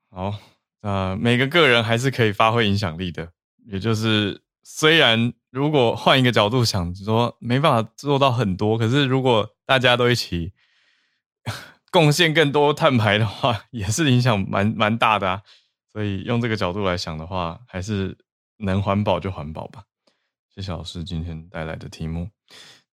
[0.09, 0.33] 好，
[0.81, 3.29] 那每个个人还是可以发挥影响力的。
[3.65, 10.53] 也就是，虽然如果换一个角度想说，没办法做到很多，可是如果大家都一起
[11.93, 15.43] 贡献更多碳排的话，也是影响蛮 蛮大的啊。
[15.91, 18.17] 所以用这个角度来想的话，还是
[18.57, 19.83] 能环保就环保吧。
[20.49, 22.27] 谢谢老师今天带来的题目。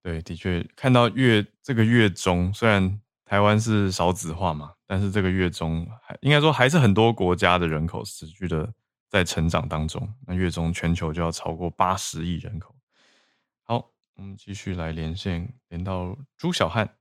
[0.02, 8.70] 对，的确看到月这个月中，虽然台湾是少子化嘛，但是这个月中还应该说还是很多国家的人口持续的
[9.08, 10.06] 在成长当中。
[10.26, 12.74] 那月中全球就要超过八十亿人口。
[13.64, 16.96] 好，我们继续来连线，连到朱小汉。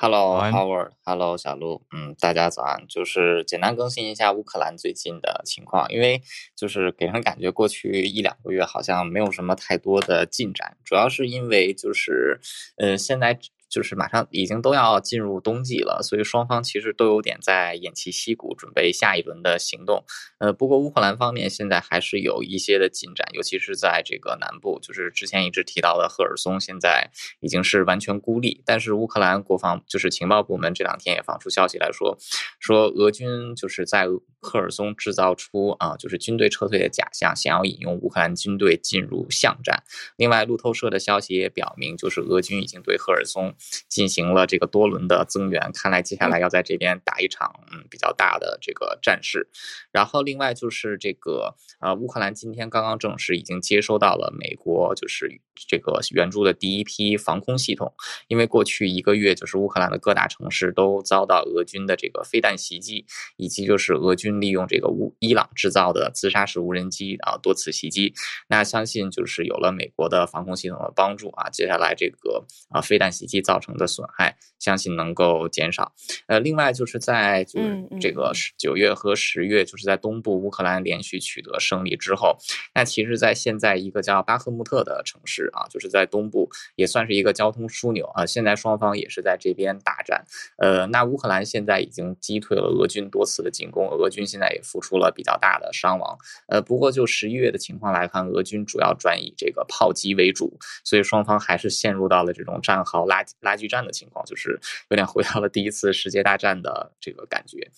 [0.00, 2.86] Hello，Howard，Hello，小鹿，嗯，大家早安。
[2.86, 6.22] 就是简单更新一下乌克兰最近的情况，因为
[6.54, 12.40] 就是给人感觉过去一两个月好像没有什么太多的进展，主要是因为就是，
[12.76, 13.36] 呃，现在。
[13.68, 20.04] 就是马上已经都要进入冬季了，所以双方其实都有点在偃旗息鼓，准备下一轮的行动。
[20.38, 28.62] 呃，不过乌克兰方面现在还是有一些的进展，尤其是在这个南部，就是之前一直提到的赫尔松，现在已经是完全孤立。
[28.64, 32.16] 但是乌克兰国防就是情报部门这两天也放出消息来说，
[32.58, 34.06] 说俄军就是在
[34.40, 39.82] 赫尔松制造出啊，就是军队撤退的假象，想要引诱乌克兰军队进入巷战。
[40.16, 43.54] 另外，路透社的消息也表明，就是俄军已经对赫尔松
[43.88, 49.48] 进行了这个多轮的增援，看来接下来要在这边打一场嗯比较大的这个战事。
[49.92, 57.92] 然后，另外就是这个呃，乌克兰今天刚刚证实已经接收到了美国就是这个援助的第一批防空系统，
[58.28, 68.14] 因为过去一个月就是乌克兰的各大城市都遭到俄军的这个飞弹袭击，以及就是俄军利用这个乌伊朗制造的自杀式无人机啊多次袭击。
[68.48, 75.90] 那相信就是有了美国的防空系统的帮助啊，接下来这个啊飞弹袭击造成的损害，相信能够减少。
[76.26, 82.36] 呃，另外就是在就是这个九月和十月，就是在东部乌克兰连续取得胜利之后，
[82.74, 88.26] 那其实，在现在一个叫巴赫穆特的城市啊，就是在东部也算是一个交通枢纽啊。
[88.26, 90.26] 现在双方也是在这边大战。
[90.58, 96.18] 呃，那乌克兰现在已经击退了俄军多次的进攻，俄军现在也付出了比较大的伤亡。
[96.48, 104.58] 呃，不过就十一月的情况来看，俄军主要转以这个炮击为主，所以双方还是陷入到了这种战壕拉拉锯战的情况，就是
[104.90, 107.70] 有点回到了第一次世界大战的这个感觉。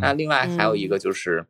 [0.00, 1.46] 那另外还有一个就是。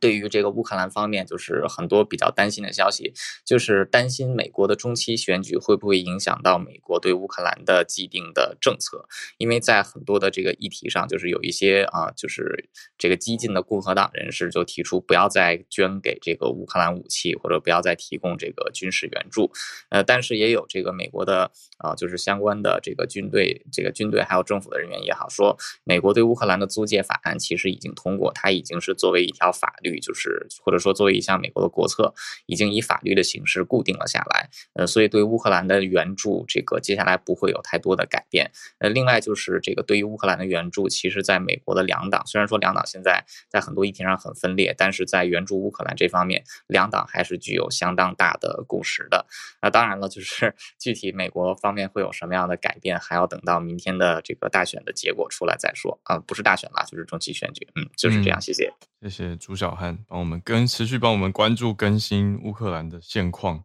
[0.00, 3.12] 对于这个乌克兰方面，就是很多比较担心的消息，
[3.44, 9.06] 就是担心美国的中期选举会不会影响到美国对乌克兰的既定的政策，
[9.38, 19.50] 因为在很多的这个议题上，就是有一些啊，就是这个激进的共和党人士就提出不要再捐给这个乌克兰武器，或者不要再提供这个军事援助。
[19.90, 29.98] 呃，但是也有这个美国的啊，就是相关的这个军队、这个军队还有政府的人员也好，说美国对乌克兰的租借法案其实已经通过，它已经是作为一条法律。
[30.00, 32.14] 就是或者说作为一项美国的国策，
[32.46, 34.48] 已经以法律的形式固定了下来。
[34.74, 38.50] 呃，所以对乌克兰的援助，这个接下来不会有太多的改变。
[38.78, 49.26] 呃，另外就是这个对于乌克兰的援助，其实在美国的两党，虽然说两党现在在很多议题上很分裂，但是在援助乌克兰这方面，两党还是具有相当大的共识的。
[49.60, 55.98] 那当然了，就是 具体美国方面会有什么样的改变，还要等到明天的这个大选的结果出来再说。
[56.04, 57.66] 啊、呃，不是大选了，就是中期选举。
[57.74, 58.40] 嗯，就是这样。
[58.40, 58.72] 谢谢。
[59.02, 63.64] 谢谢朱小汉帮我们跟持续帮我们关注更新乌克兰的现况。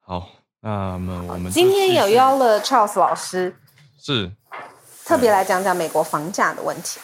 [0.00, 0.28] 好，
[0.60, 3.56] 那么我们今天有邀了 Charles 老师，
[3.98, 4.32] 是
[5.04, 7.00] 特别来讲讲美国房价的问题。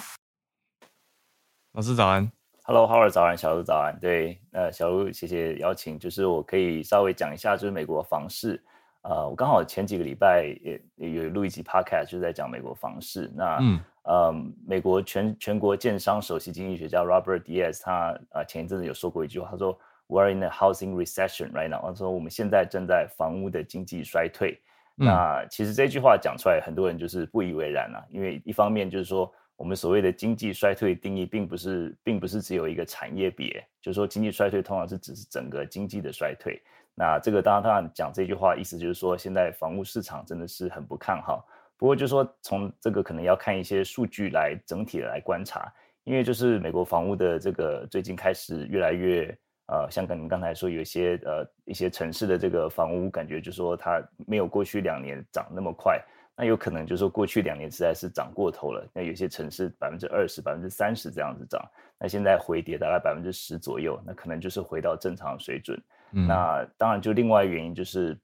[1.72, 2.30] 老师早安
[2.64, 3.98] ，Hello，Howard 早安，小路早安。
[4.00, 8.62] 对，呃，小路谢谢邀请，就是我可以稍微讲一下，就是美国房市。
[9.02, 13.30] 呃，我刚好前几个礼拜也也有录一集 Podcast，就是在讲美国房市。
[13.34, 13.80] 那嗯。
[14.08, 14.34] 呃，
[14.66, 24.58] 美国全全国建商首席经济学家 Robert Diaz 他呃前一阵子有说过一句话，他说 We're in a housing recession right now，他说我们现在正在房屋的经济衰退。
[24.96, 36.58] 嗯、那其实这句话讲出来，很多人就是不以为然了、啊，因为一方面就是说我们所谓的经济衰退定义并不是并不是只有一个产业别，就是说经济衰退通常是只是整个经济的衰退。
[36.94, 41.46] 那这个当然当然讲这句话意思就是说现在房屋市场真的是很不看好。
[41.78, 49.26] 不过，就是说从这个可能要看一些数据来整体的来观察，因为就是美国房屋的这个最近开始越来越
[49.66, 56.04] 呃，像跟您刚才说，有一些呃一些城市的这个房屋感觉就是说它没有过去两年涨那么快，
[56.36, 61.64] 那有可能就是说过去两年实在是涨过头了，那有些城市百分之二十、百分之三十这样子涨，
[61.96, 65.80] 那现在回跌大概百分之十左右，那可能就是回到正常水准。
[66.10, 68.18] 嗯、那当然就另外原因就是。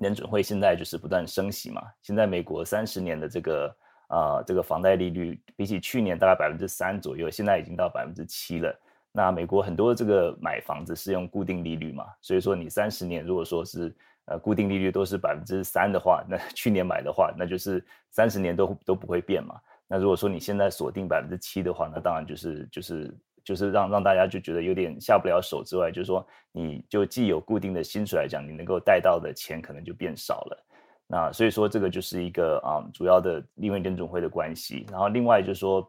[0.00, 3.76] 联准会现在就是不断升息嘛，现在美国三十年的这个
[4.08, 8.74] 啊、呃、这个房贷利率比起去年大概百分之三左右，现在已经到百分之七了。
[9.12, 13.94] 那美国很多这个买房子是用固定利率嘛，所以说你三十年如果说是
[14.26, 19.54] 呃固定利率都是百分之三的话，那去年买的话，那就是三十年都都不会变嘛。
[19.86, 23.14] 那如果说你现在锁定百分之七的话，那当然就是就是。
[23.44, 30.66] 就是让让大家就觉得有点下不了手之外，就是说，你就既有固定的薪水来讲，你能够贷到的钱可能就变少了。
[31.06, 34.86] 那所以说，这个就是一个啊、主要的因为联总会的关系。
[34.90, 35.86] 然后另外就是说，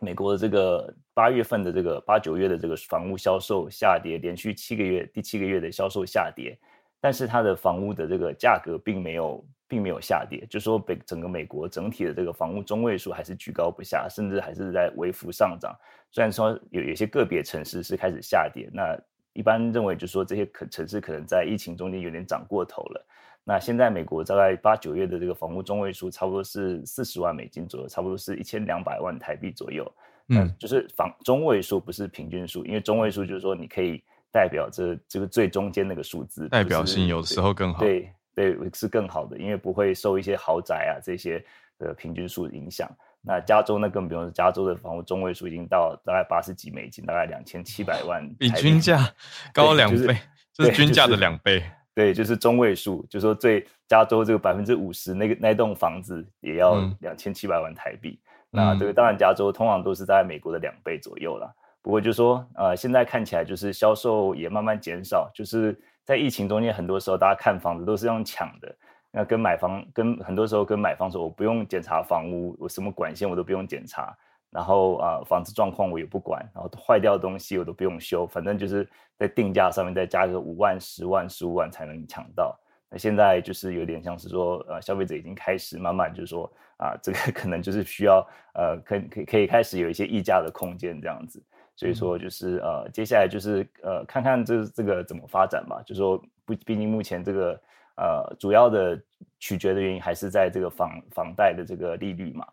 [0.00, 6.58] 美国的这个八月份的这个八九月的这个房屋销售下跌，连续七个月第七个月的销售下跌，
[7.00, 9.42] 但是它的房屋的这个价格并没有。
[9.72, 15.74] 并没有下跌，就是说北整个美国整体的这个房屋中位数还是居高不下，甚至还是在微幅上涨。
[16.10, 18.94] 虽然说有有些个别城市是开始下跌，那
[19.32, 23.06] 一般认为就是说这些可城市可能在疫情中间有点涨过头了。
[23.44, 29.90] 那现在美国大概八九月的这个房屋中位数差不多是四十万美金左右，差不多是一千两百万台币左右。
[30.28, 37.80] 嗯，就是房中位数不是平均数，因为中位数就是说你可以代表这这个最中间那个数字，代表性有的时候更好。
[37.80, 38.12] 对。
[38.34, 41.44] 对对，是更好的，因为不会受一些豪宅啊这些
[41.78, 42.90] 的平均数影响。
[43.24, 49.08] 那加州那更不用说，加州的房屋中位数已经到大概八十几美金，大概两千七百万， 比均价
[49.52, 50.18] 高两倍，
[50.52, 51.62] 就是、均价的两倍。
[51.94, 58.18] 对，就是中位数，就是说最加州这个百分之五十那个那栋房子也要两千七百万台币。
[58.52, 61.54] 嗯、那这个当然加州通常都是在美国的两倍左右了。
[61.80, 68.74] 不过就是说呃，现在看起来就是销售也慢慢减少，就是在疫情中间，很多时候大家看房子都是用抢的。
[69.14, 74.16] 那跟买房跟很多时候跟买方说，我不用检查房屋，我什么管线我都不用检查，
[74.50, 78.88] 然后啊、房子状况我也不管，然后坏掉的东西我都不用修，反正就是
[79.18, 82.58] 在定价上面再加个五万、十万、十五万才能抢到。
[82.88, 91.42] 那现在就是有点像是说，呃，消费者已经开始慢慢就是说啊，这个 可能就是需要呃，可可可以开始有一些议价的空间这样子。
[91.82, 95.82] 所以说就是呃，接下来就是呃，看看这这个怎么发展吧。
[95.84, 97.60] 就是说不，毕竟目前这个。
[97.94, 98.98] 呃，主要的
[99.38, 102.46] 取决的原因还是在这个房房贷的这个利率嘛。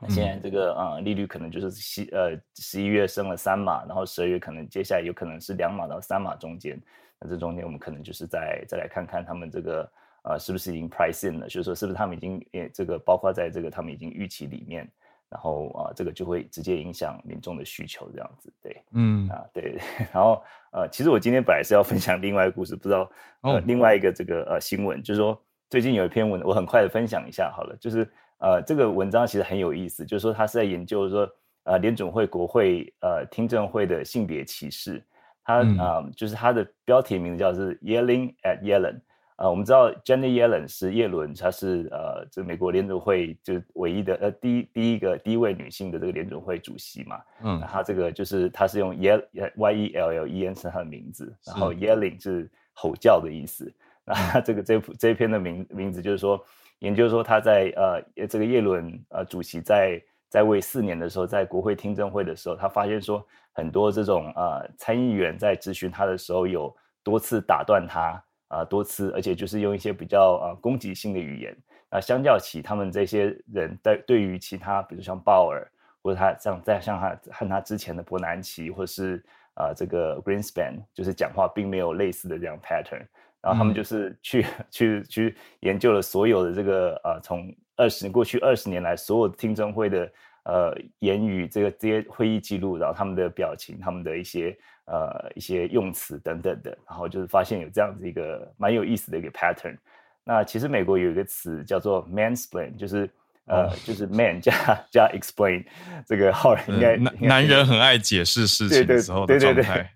[0.00, 6.76] 那现在这个呃利率可能就是十呃十一月升了三码，然后十二月可能接下来有可能是两码到三码中间。
[7.20, 9.88] 那这中间我们可能就是再再来看看他们这个
[10.24, 14.90] 呃是不是已经 price in 了，就是说是不是他们已经也这个包括在这个他们已经预期里面。
[15.28, 19.76] 然后啊、呃，这个就会直接影响民众的需求，这样子，对，嗯啊，对。
[20.14, 23.10] 然后呃，其实我今天本来是要分享另外一个故事，不知道
[23.40, 25.36] 呃、哦、另外一个这个呃新闻，就是说
[25.68, 28.08] 最近有一篇文，我很快的分享一下好了，就是
[28.38, 31.28] 呃这个文章其实很有意思，就是说他是在研究说
[31.64, 35.04] 呃联准会国会呃听证会的性别歧视，
[35.42, 39.00] 他啊、嗯呃、就是他的标题名字叫是 Yelling at Yellen。
[39.36, 47.20] 呃，我们知道 Janet Yellen 是叶伦，她是呃，这美国联准会就唯一的呃第一第一个第一位女性的这个联准会主席嘛。
[47.42, 49.22] 嗯，她这个就是她是用 Yell
[49.56, 53.70] Y E L L E N 是她的名字，然后 Yelling 是吼叫的意思。
[54.04, 56.42] 那这个这这篇的名名字就是说，
[56.78, 63.22] 研究说她在呃这个耶伦呃主席在在位四年的时候，在国会听证会的时候，他发现说
[63.52, 66.74] 很多这种呃参议员在质询他的时候有
[67.04, 68.22] 多次打断他。
[68.48, 71.56] 啊，多次，而且就是用一些比较啊攻击性的语言。
[71.90, 75.66] 那相较起他们这些人，在对于其他，比如像鲍尔，
[76.02, 79.24] 或者他像在像他和他之前的伯南奇，或是
[79.54, 83.04] 啊这个 Greenspan，就是讲话并没有类似的这样 pattern。
[83.42, 90.12] 然后他们就是去、嗯、去去研究了所有的这个啊，从二十过去二十年来所有听证会的
[90.44, 94.56] 呃言语，这个这些会议记录，然后他们的表情，他们的一些。
[94.86, 99.76] 呃，一些用词等等的，然后就是发现有这样子一个蛮有意思的一个 pattern。
[100.24, 103.10] 那其实美国有一个词叫做 mansplain，就是
[103.46, 104.52] 呃，就是 man 加
[104.90, 105.64] 加 explain，
[106.06, 109.60] 这个好人应该男男人很爱解释事情的时候的状态。
[109.60, 109.86] 对对对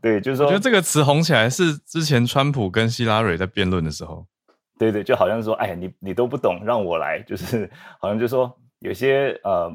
[0.00, 4.26] 对，对，就是说，我觉得这个词红起来是之前川普跟希拉蕊在辩论的时候。
[4.78, 7.70] 对对，就好像是说，哎呀，你你都不懂，让我来，就是
[8.00, 9.70] 好像就是说有些呃。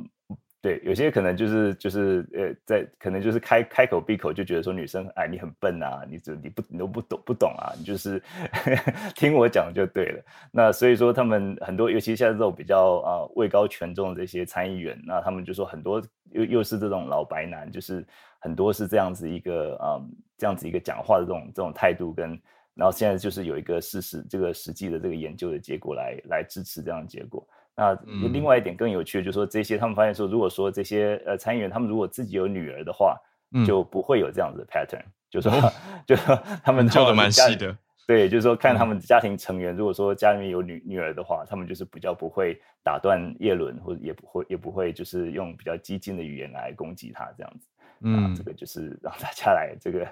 [0.64, 8.18] 对，有些可能就是就是呃，在可能就是开开口闭口就觉得说女生哎，你很笨啊，你这你不你都不懂不懂啊，你就是
[8.49, 10.24] 呵 呵听我讲就对了。
[10.53, 16.01] 那所以说他们很多，尤其现在这种比较啊、位高权重的这些参议员，那他们就说很多
[16.32, 18.01] 又又是这种老白男，就是
[18.39, 20.05] 很多是这样子一个啊、呃、
[20.38, 22.39] 这样子一个讲话的这种这种态度跟，
[22.74, 27.45] 然后现在就是有一个事实这个实际的这个研究的结果来来支持这样的结果。
[27.76, 27.97] 那
[28.32, 33.17] 另外一点更有趣的，就是说这些他们发现说，如果说这些呃参议员他们如果自己有女儿的话，
[33.65, 35.71] 就不会有这样子的 pattern，就是说，
[36.07, 47.67] 就说他们 教的蛮细的，对，就是说看他们家庭成员，如果说家里面有女女儿的话，他们就是比较不会打断叶伦，或者也不会也不会就是用比较激进的语言来攻击他这样子。
[48.06, 50.06] 嗯，这个就是让大家来这个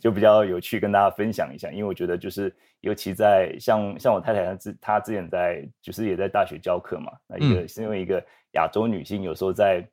[0.00, 1.70] 就比较有趣，跟大家分享一下。
[1.72, 9.84] 因为我觉得就是，尤其在像像我太太她之她之前在就是也在大学教课嘛，那一个是因为一个亚洲女性，有时候在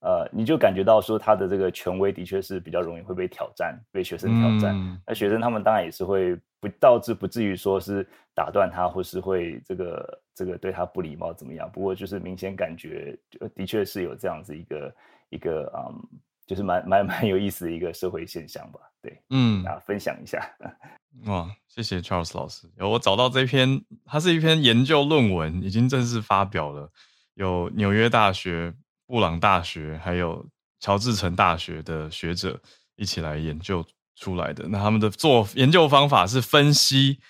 [0.00, 4.74] 呃，你就感觉到说她的这个权威的确是比较容易会被挑战，被学生挑战。
[5.06, 11.70] 那学生他们当然也是会不导致不至于说是打断她，或是会这个这个对她不礼貌怎么样。
[11.70, 13.14] 不过就是明显感觉
[13.54, 14.94] 的确是有这样子一个
[15.28, 16.08] 一个嗯。
[16.46, 20.38] 就是蛮蛮蛮有意思的一个社会现象吧，对，嗯，啊，分享一下。
[21.26, 22.68] 哇，谢谢 Charles 老师。
[22.76, 26.90] 有我找到这篇，它是一篇研究论文，已经正式发表了。
[27.34, 28.74] 有纽约大学、
[29.06, 30.46] 布朗大学，还有
[30.80, 32.60] 乔治城大学的学者
[32.96, 33.84] 一起来研究
[34.16, 34.66] 出来的。
[34.68, 37.20] 那他们的做研究方法是分析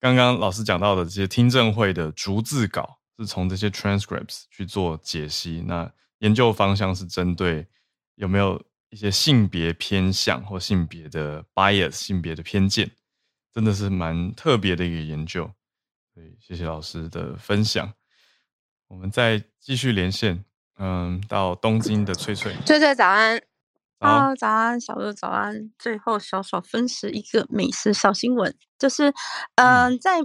[0.00, 5.62] 刚刚老师讲到的这些听证会的逐字稿，是从这些 transcripts 去做解析。
[5.66, 7.66] 那研究方向是针对。
[8.16, 12.90] 有没有一些性别偏向或性别的 bias、性别的偏见？
[13.54, 15.50] 真的是蛮特别的一个研究。
[16.14, 17.92] 对，谢谢老师的分享。
[18.88, 20.44] 我们再继续连线，
[20.78, 23.40] 嗯，到东京的翠翠，翠翠早安。
[23.98, 25.72] 啊，早安，小鹿早安。
[25.78, 29.12] 最后小小分食一个美食小新闻，就是，
[29.54, 30.20] 呃、嗯，在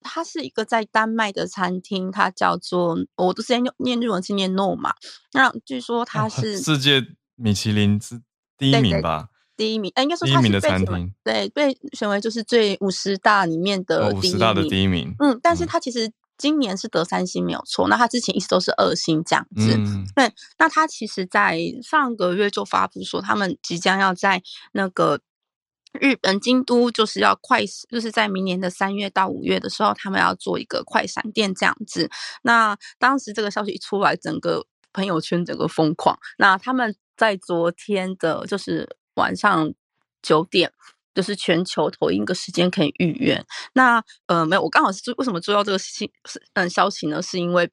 [0.00, 4.92] 它是一个在丹麦的餐厅，它叫做我都是念念日文是念 Noma，
[5.32, 7.00] 那据说它是、哦、世界
[7.42, 8.20] 米其林是
[8.56, 9.28] 第一名吧？
[9.56, 15.14] 第一名，哎，应该说第一名的餐厅，对，被选为就是最五十大里面的五十、哦、大的第一名。
[15.18, 16.12] 嗯，但是它其实。
[16.38, 19.76] 今年是得三星没有错，那他之前一直都是二星这样子。
[19.76, 25.20] 嗯、对，那他其实，在上个月就发布说，他们即将要在那个
[25.92, 32.10] 日本京都，就是要快，就是在明年的三月到五月的时候，他们要做一个快闪店这样子。
[32.42, 36.18] 那当时这个消息一出来，整个朋友圈整个疯狂。
[36.38, 39.72] 那他们在昨天的，就是晚上
[40.22, 40.72] 九点。
[41.14, 43.44] 就是全球同一个时间可以预约。
[43.74, 47.20] 那呃没有，我刚好是为什么知道这个信是嗯消息呢？
[47.20, 47.70] 是因为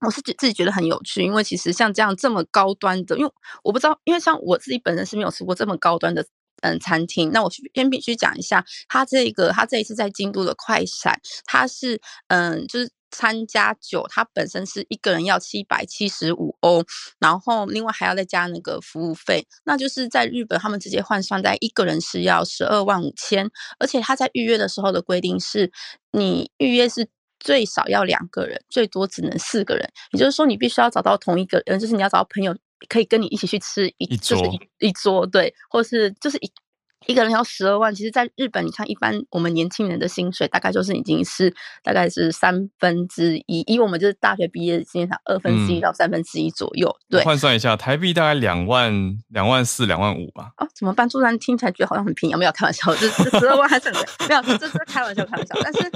[0.00, 3.32] 我是觉自己觉得很有趣，因为其实像这样这么高端的，因为
[3.62, 6.26] 我不知道，因为像我自己本人是没有吃过这么高端的
[6.64, 7.30] 嗯餐厅。
[7.30, 12.90] 那我先必须讲一下，他这个他这一次在京都的快闪，他是嗯就是。
[13.16, 16.82] 参加酒，他本身是一个人要七百七十五欧，
[17.20, 23.48] 然后另外还要再加那个服务费，那就是在日本他们直接换算在一个人是要十二万五千，
[23.78, 25.70] 而且他在预约的时候的规定是，
[26.10, 27.08] 你预约是
[27.38, 32.52] 最少要两个人，最多只能四个人，也就是说你必须要找到同一个人，就是你要找到朋友
[32.84, 36.50] 可以跟你一起去吃一，一桌，就是一，一桌，对，或是就是一。
[37.06, 46.88] 一个人要十二万，其实，在日本，你看，一般我们年轻人的薪水大概就是已经是大概是三分之一，以我们就是大学毕业的经验，二分之一到三分之一左右。
[46.88, 48.90] 嗯、对，换算一下，台币大概两万
[49.28, 50.52] 两万四两万五吧。
[50.56, 51.06] 哦，怎么办？
[51.06, 55.54] 突然听起来觉得好像很便宜，没有开玩笑，这这十二万还是很没有，这这开玩笑开玩笑。
[55.62, 55.90] 但是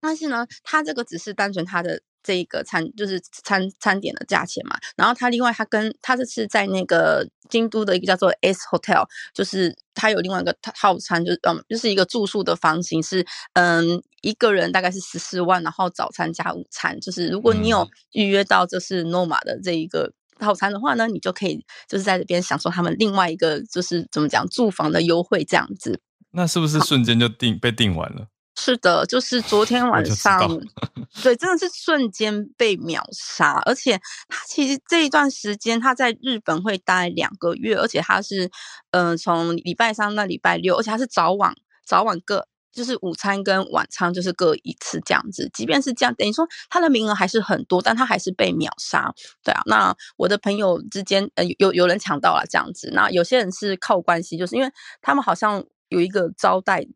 [0.00, 2.02] 但是呢，他这个只是单纯他的。
[2.24, 26.00] 这一个餐就是餐餐点的价钱嘛，然后他另外他跟他这次在那个京都的一个叫做 S Hotel，就是他有另外一个套餐，就是嗯，就是一个住宿的房型是嗯一个人大概是十四万，然后早餐加午餐，就是如果你有预约到就是 Noma 的这一个套餐的话呢，你就可以就是在这边享受他们另外一个就是怎么讲住房的优惠这样子。
[26.32, 28.26] 那是不是瞬间就订被订完了？
[28.56, 30.38] 是的，就是昨天晚上，
[31.22, 33.60] 对，真的是瞬间被秒杀。
[33.66, 33.98] 而且
[34.28, 38.50] 他其实这一段时间他在日本会待两个月，而且他是，
[38.92, 41.52] 嗯、呃，从礼拜三到礼拜六，而且他是早晚
[41.84, 45.50] 早晚各，就是午餐跟晚餐就是各一次这样子。
[45.52, 49.12] 即便是这样，等于说他的名额还是很多，但他还是被秒杀。
[49.42, 52.90] 对啊，那我的朋友之间，呃，有有人抢到了这样子。
[52.92, 54.70] 那有些人是靠关系，就是因为
[55.02, 56.86] 他们好像有一个招待。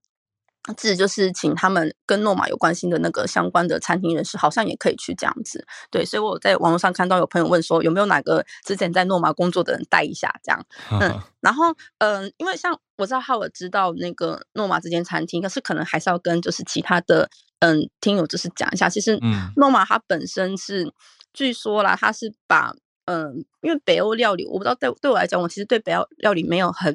[0.76, 5.66] 这就是请他们跟诺玛有关系的那个相关的餐厅人士，好像也可以去这样子。
[5.90, 10.66] 对，所以我在网络上看到有朋友问说，有没有哪个之前在诺玛工作的人带一下这样。
[10.90, 17.30] 嗯，然后嗯、呃，因为像我知道哈，我知道那个诺玛这间餐厅，可是可能还是要跟就是其他的
[17.60, 20.92] 嗯听友就是讲一下，其实嗯，诺玛它本身是
[21.32, 22.74] 据说啦，它是把
[23.06, 26.94] 嗯，因为北欧料理，我不知道对对我来讲，我其实对北欧料理没有很。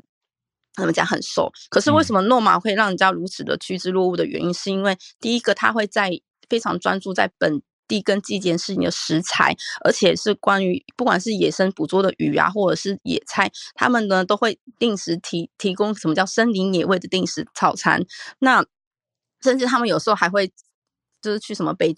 [0.75, 6.11] 他们讲很瘦，可是为什么诺玛会让人家如此的趋之若鹜的原因，是因为第一个，他会在
[6.49, 18.03] 非常专注在本地跟季节适应的食材，而且是关于不管是野生捕捉的鱼啊，或者是野菜，他们呢都会定时提提供什么叫森林野味的定时套餐。
[18.39, 18.65] 那
[19.43, 20.51] 甚至他们有时候还会
[21.21, 21.95] 就是去什么北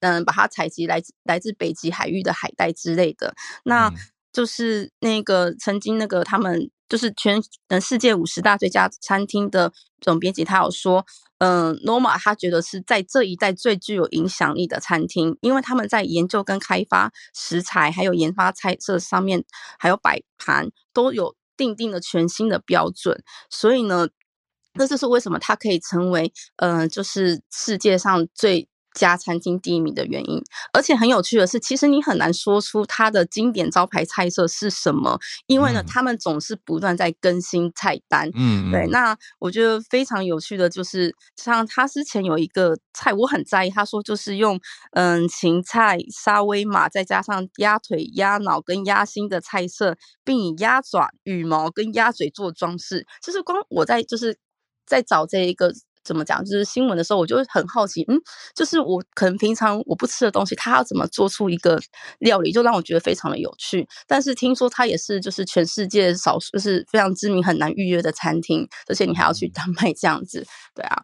[0.00, 3.34] 嗯，把它采集来自来自北极海域的海带之类的。
[3.62, 3.92] 那
[4.32, 6.72] 就是那个曾经那个他们。
[6.88, 11.04] 就是全嗯世界五十大最佳餐厅的总编辑，他有说，
[11.38, 19.44] 嗯，Noma 他觉得是在这一代最具有影响力的餐厅，因为他们在研究跟开发食材，还有研发菜色上面，
[19.78, 24.08] 还有摆盘都有定定了全新的标准，所以呢，
[24.78, 28.68] 这就是为什么它可以成为，嗯，就是世界上最。
[28.96, 30.42] 家餐厅第一名的原因，
[30.72, 38.30] 而且很有趣的是，其实你很难说出它的经典招牌菜色是什么，因为呢，嗯、他们总是不断在更新菜单。
[38.34, 38.86] 嗯，对。
[38.88, 44.58] 那我觉得非常有趣的就是，像他之前有一个菜，我很在意，他说就是用
[44.92, 53.06] 嗯芹菜、沙威玛，再加上鸭腿、鸭脑跟鸭心的菜色，并以鸭爪、羽毛跟鸭嘴做装饰。
[53.22, 54.38] 就是光我在就是
[54.86, 55.74] 在找这一个。
[56.06, 58.16] 怎么讲，就是新闻的时候，我就会很好奇，嗯，
[58.54, 61.78] 就是我可能平常我不吃的东西，他要怎么做出一个
[62.20, 63.86] 料理，就让我觉得非常的有趣。
[64.06, 71.02] 但是听说他也是就是全世界少数，就是非常知名、很难预约的餐厅，而且你还要去丹麦这样子，对啊，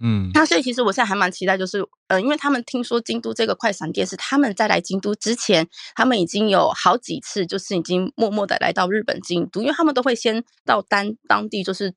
[0.00, 11.92] 嗯，那所以其实我现在还蛮期待，就是呃，因为他们听说京都这个快闪店是他们在来京都之前，他们已经有好几次就是已经默默的来到日本京都，因为他们都会先到当当地就是。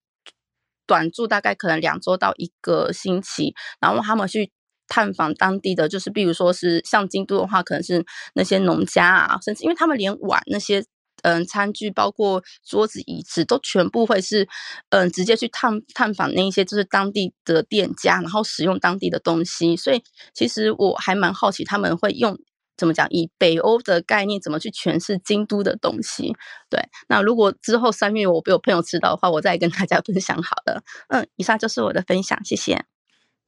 [0.88, 4.52] 短住大概可能两周到一个星期，然后他们去
[4.88, 10.84] 探访当地的，就是比如说是像京都的话，可能是那些农家啊，甚至因为他们连碗那些
[11.24, 14.48] 嗯餐具，包括桌子椅子，都全部会是
[14.90, 20.02] 嗯直接去探探访那一些就是当地的店家，然后使用当地的东西，所以
[20.34, 22.40] 其实我还蛮好奇他们会用。
[22.78, 23.08] 怎么讲？
[23.10, 26.36] 以北欧的概念，怎么去诠释京都的东西？
[26.70, 30.84] 对，那如果之后三月我被我朋友知道的话，我再跟大家 分享好了。
[31.10, 32.86] 嗯，以上就是我的分享，谢谢。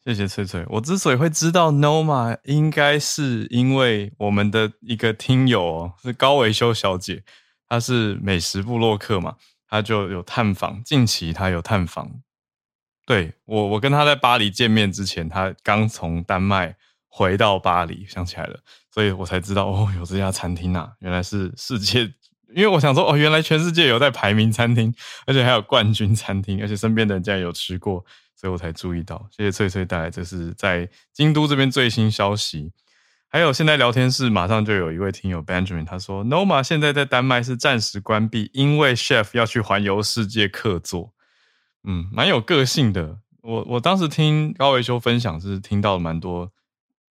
[0.05, 0.65] 谢谢翠翠。
[0.69, 7.23] 我之所以会知道 Noma，应该是因为我们的一个听友哦，是高维修小姐，
[7.67, 9.35] 她是美食部落客嘛，
[9.67, 12.21] 她就有探访，近期她有探访。
[13.05, 16.77] 对，我，我跟她在巴黎见面之前，她刚从丹麦
[17.09, 18.61] 回到巴黎，想起来了。
[18.99, 22.01] 所以我才知道哦，有这家餐厅啊，原来是世界。
[22.53, 24.93] 因为我想说哦，原来全世界有在排名餐厅，
[25.25, 28.03] 而且还有冠军餐厅，而且身边的人竟然有吃过，
[28.35, 29.25] 所以我才注意到。
[29.31, 32.73] 谢谢翠翠带来，这是在京都这边最新消息。
[33.29, 41.13] 还有现在聊天室马上就有一位听友 Benjamin，他说 Noma 现在在丹麦是暂时关闭，因为 Chef 要去环游世界客座。
[41.85, 43.19] 嗯，蛮有个性的。
[43.43, 46.51] 我我当时听高维修分享是听到了蛮多。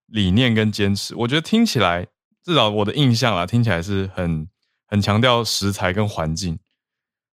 [0.09, 2.07] 理念跟坚持，我觉得听起来，
[2.43, 4.49] 至少我的印象啊，听起来是很
[4.87, 6.59] 很强调食材跟环境，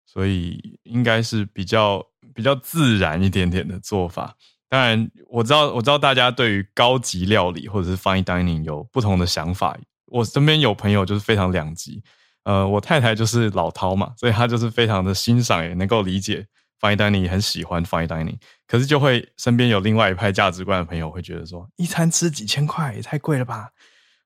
[0.04, 2.04] 所以应该是比较
[2.34, 4.36] 比较自然一点点的做法。
[4.68, 9.78] 当然，我知道我知道大家对于高级料理或者是 fine dining 有不同的想法。
[10.06, 12.02] 我身边有朋友就是非常两极，
[12.42, 16.46] 呃，我太太就是老饕嘛，所以她就是非常的欣赏，也能够理解。
[16.80, 23.70] Fine dining 很喜欢 fine dining，可是就会身边有另外一派价值观的朋友会觉得说，一餐吃几千块也太贵了吧？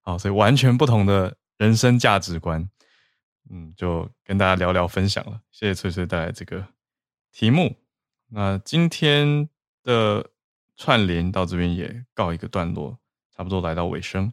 [0.03, 2.69] 好，所以完全不同的人生价值观，
[3.51, 5.41] 嗯，就跟大家聊聊分享了。
[5.51, 6.67] 谢谢翠翠带来这个
[7.31, 7.77] 题目。
[8.31, 9.49] 那今天
[9.85, 10.31] 的
[10.77, 12.99] 串联到这边也告一个段落，
[13.37, 14.33] 差不多来到尾声，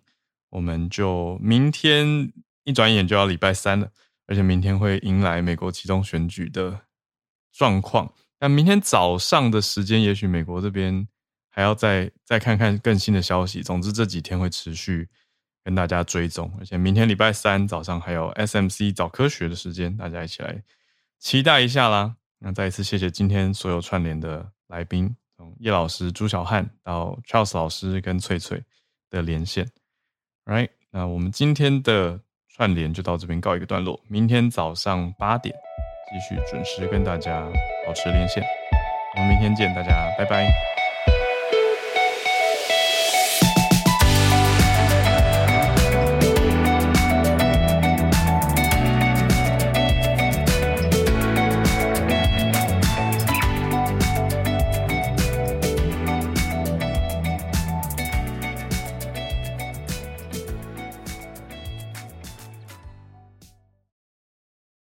[0.49, 2.31] 我们就明天
[2.63, 3.91] 一转眼就要礼拜三了，
[4.27, 6.84] 而且明天会迎来美国其中选举的。
[7.55, 11.07] 状况，那明天早上的时间，也许美国这边
[11.49, 13.63] 还要再再看看更新的消息。
[13.63, 15.07] 总之这几天会持续
[15.63, 20.61] 跟大家追踪，而且明天礼拜三早上还有 SMC 早科学的时间，大家一起来
[21.17, 22.17] 期待一下啦。
[22.39, 28.61] 那再一次谢谢今天所有串联的来宾，从叶老师、朱小汉到 Charles 老师跟翠翠
[29.09, 29.71] 的连线。
[30.43, 35.55] Right，那我们今天的串联就到这边告一个段落，明天早上八点。
[36.11, 37.43] 继续准时跟大家
[37.85, 38.43] 保持连线，
[39.15, 40.74] 我们明天见，大家拜拜。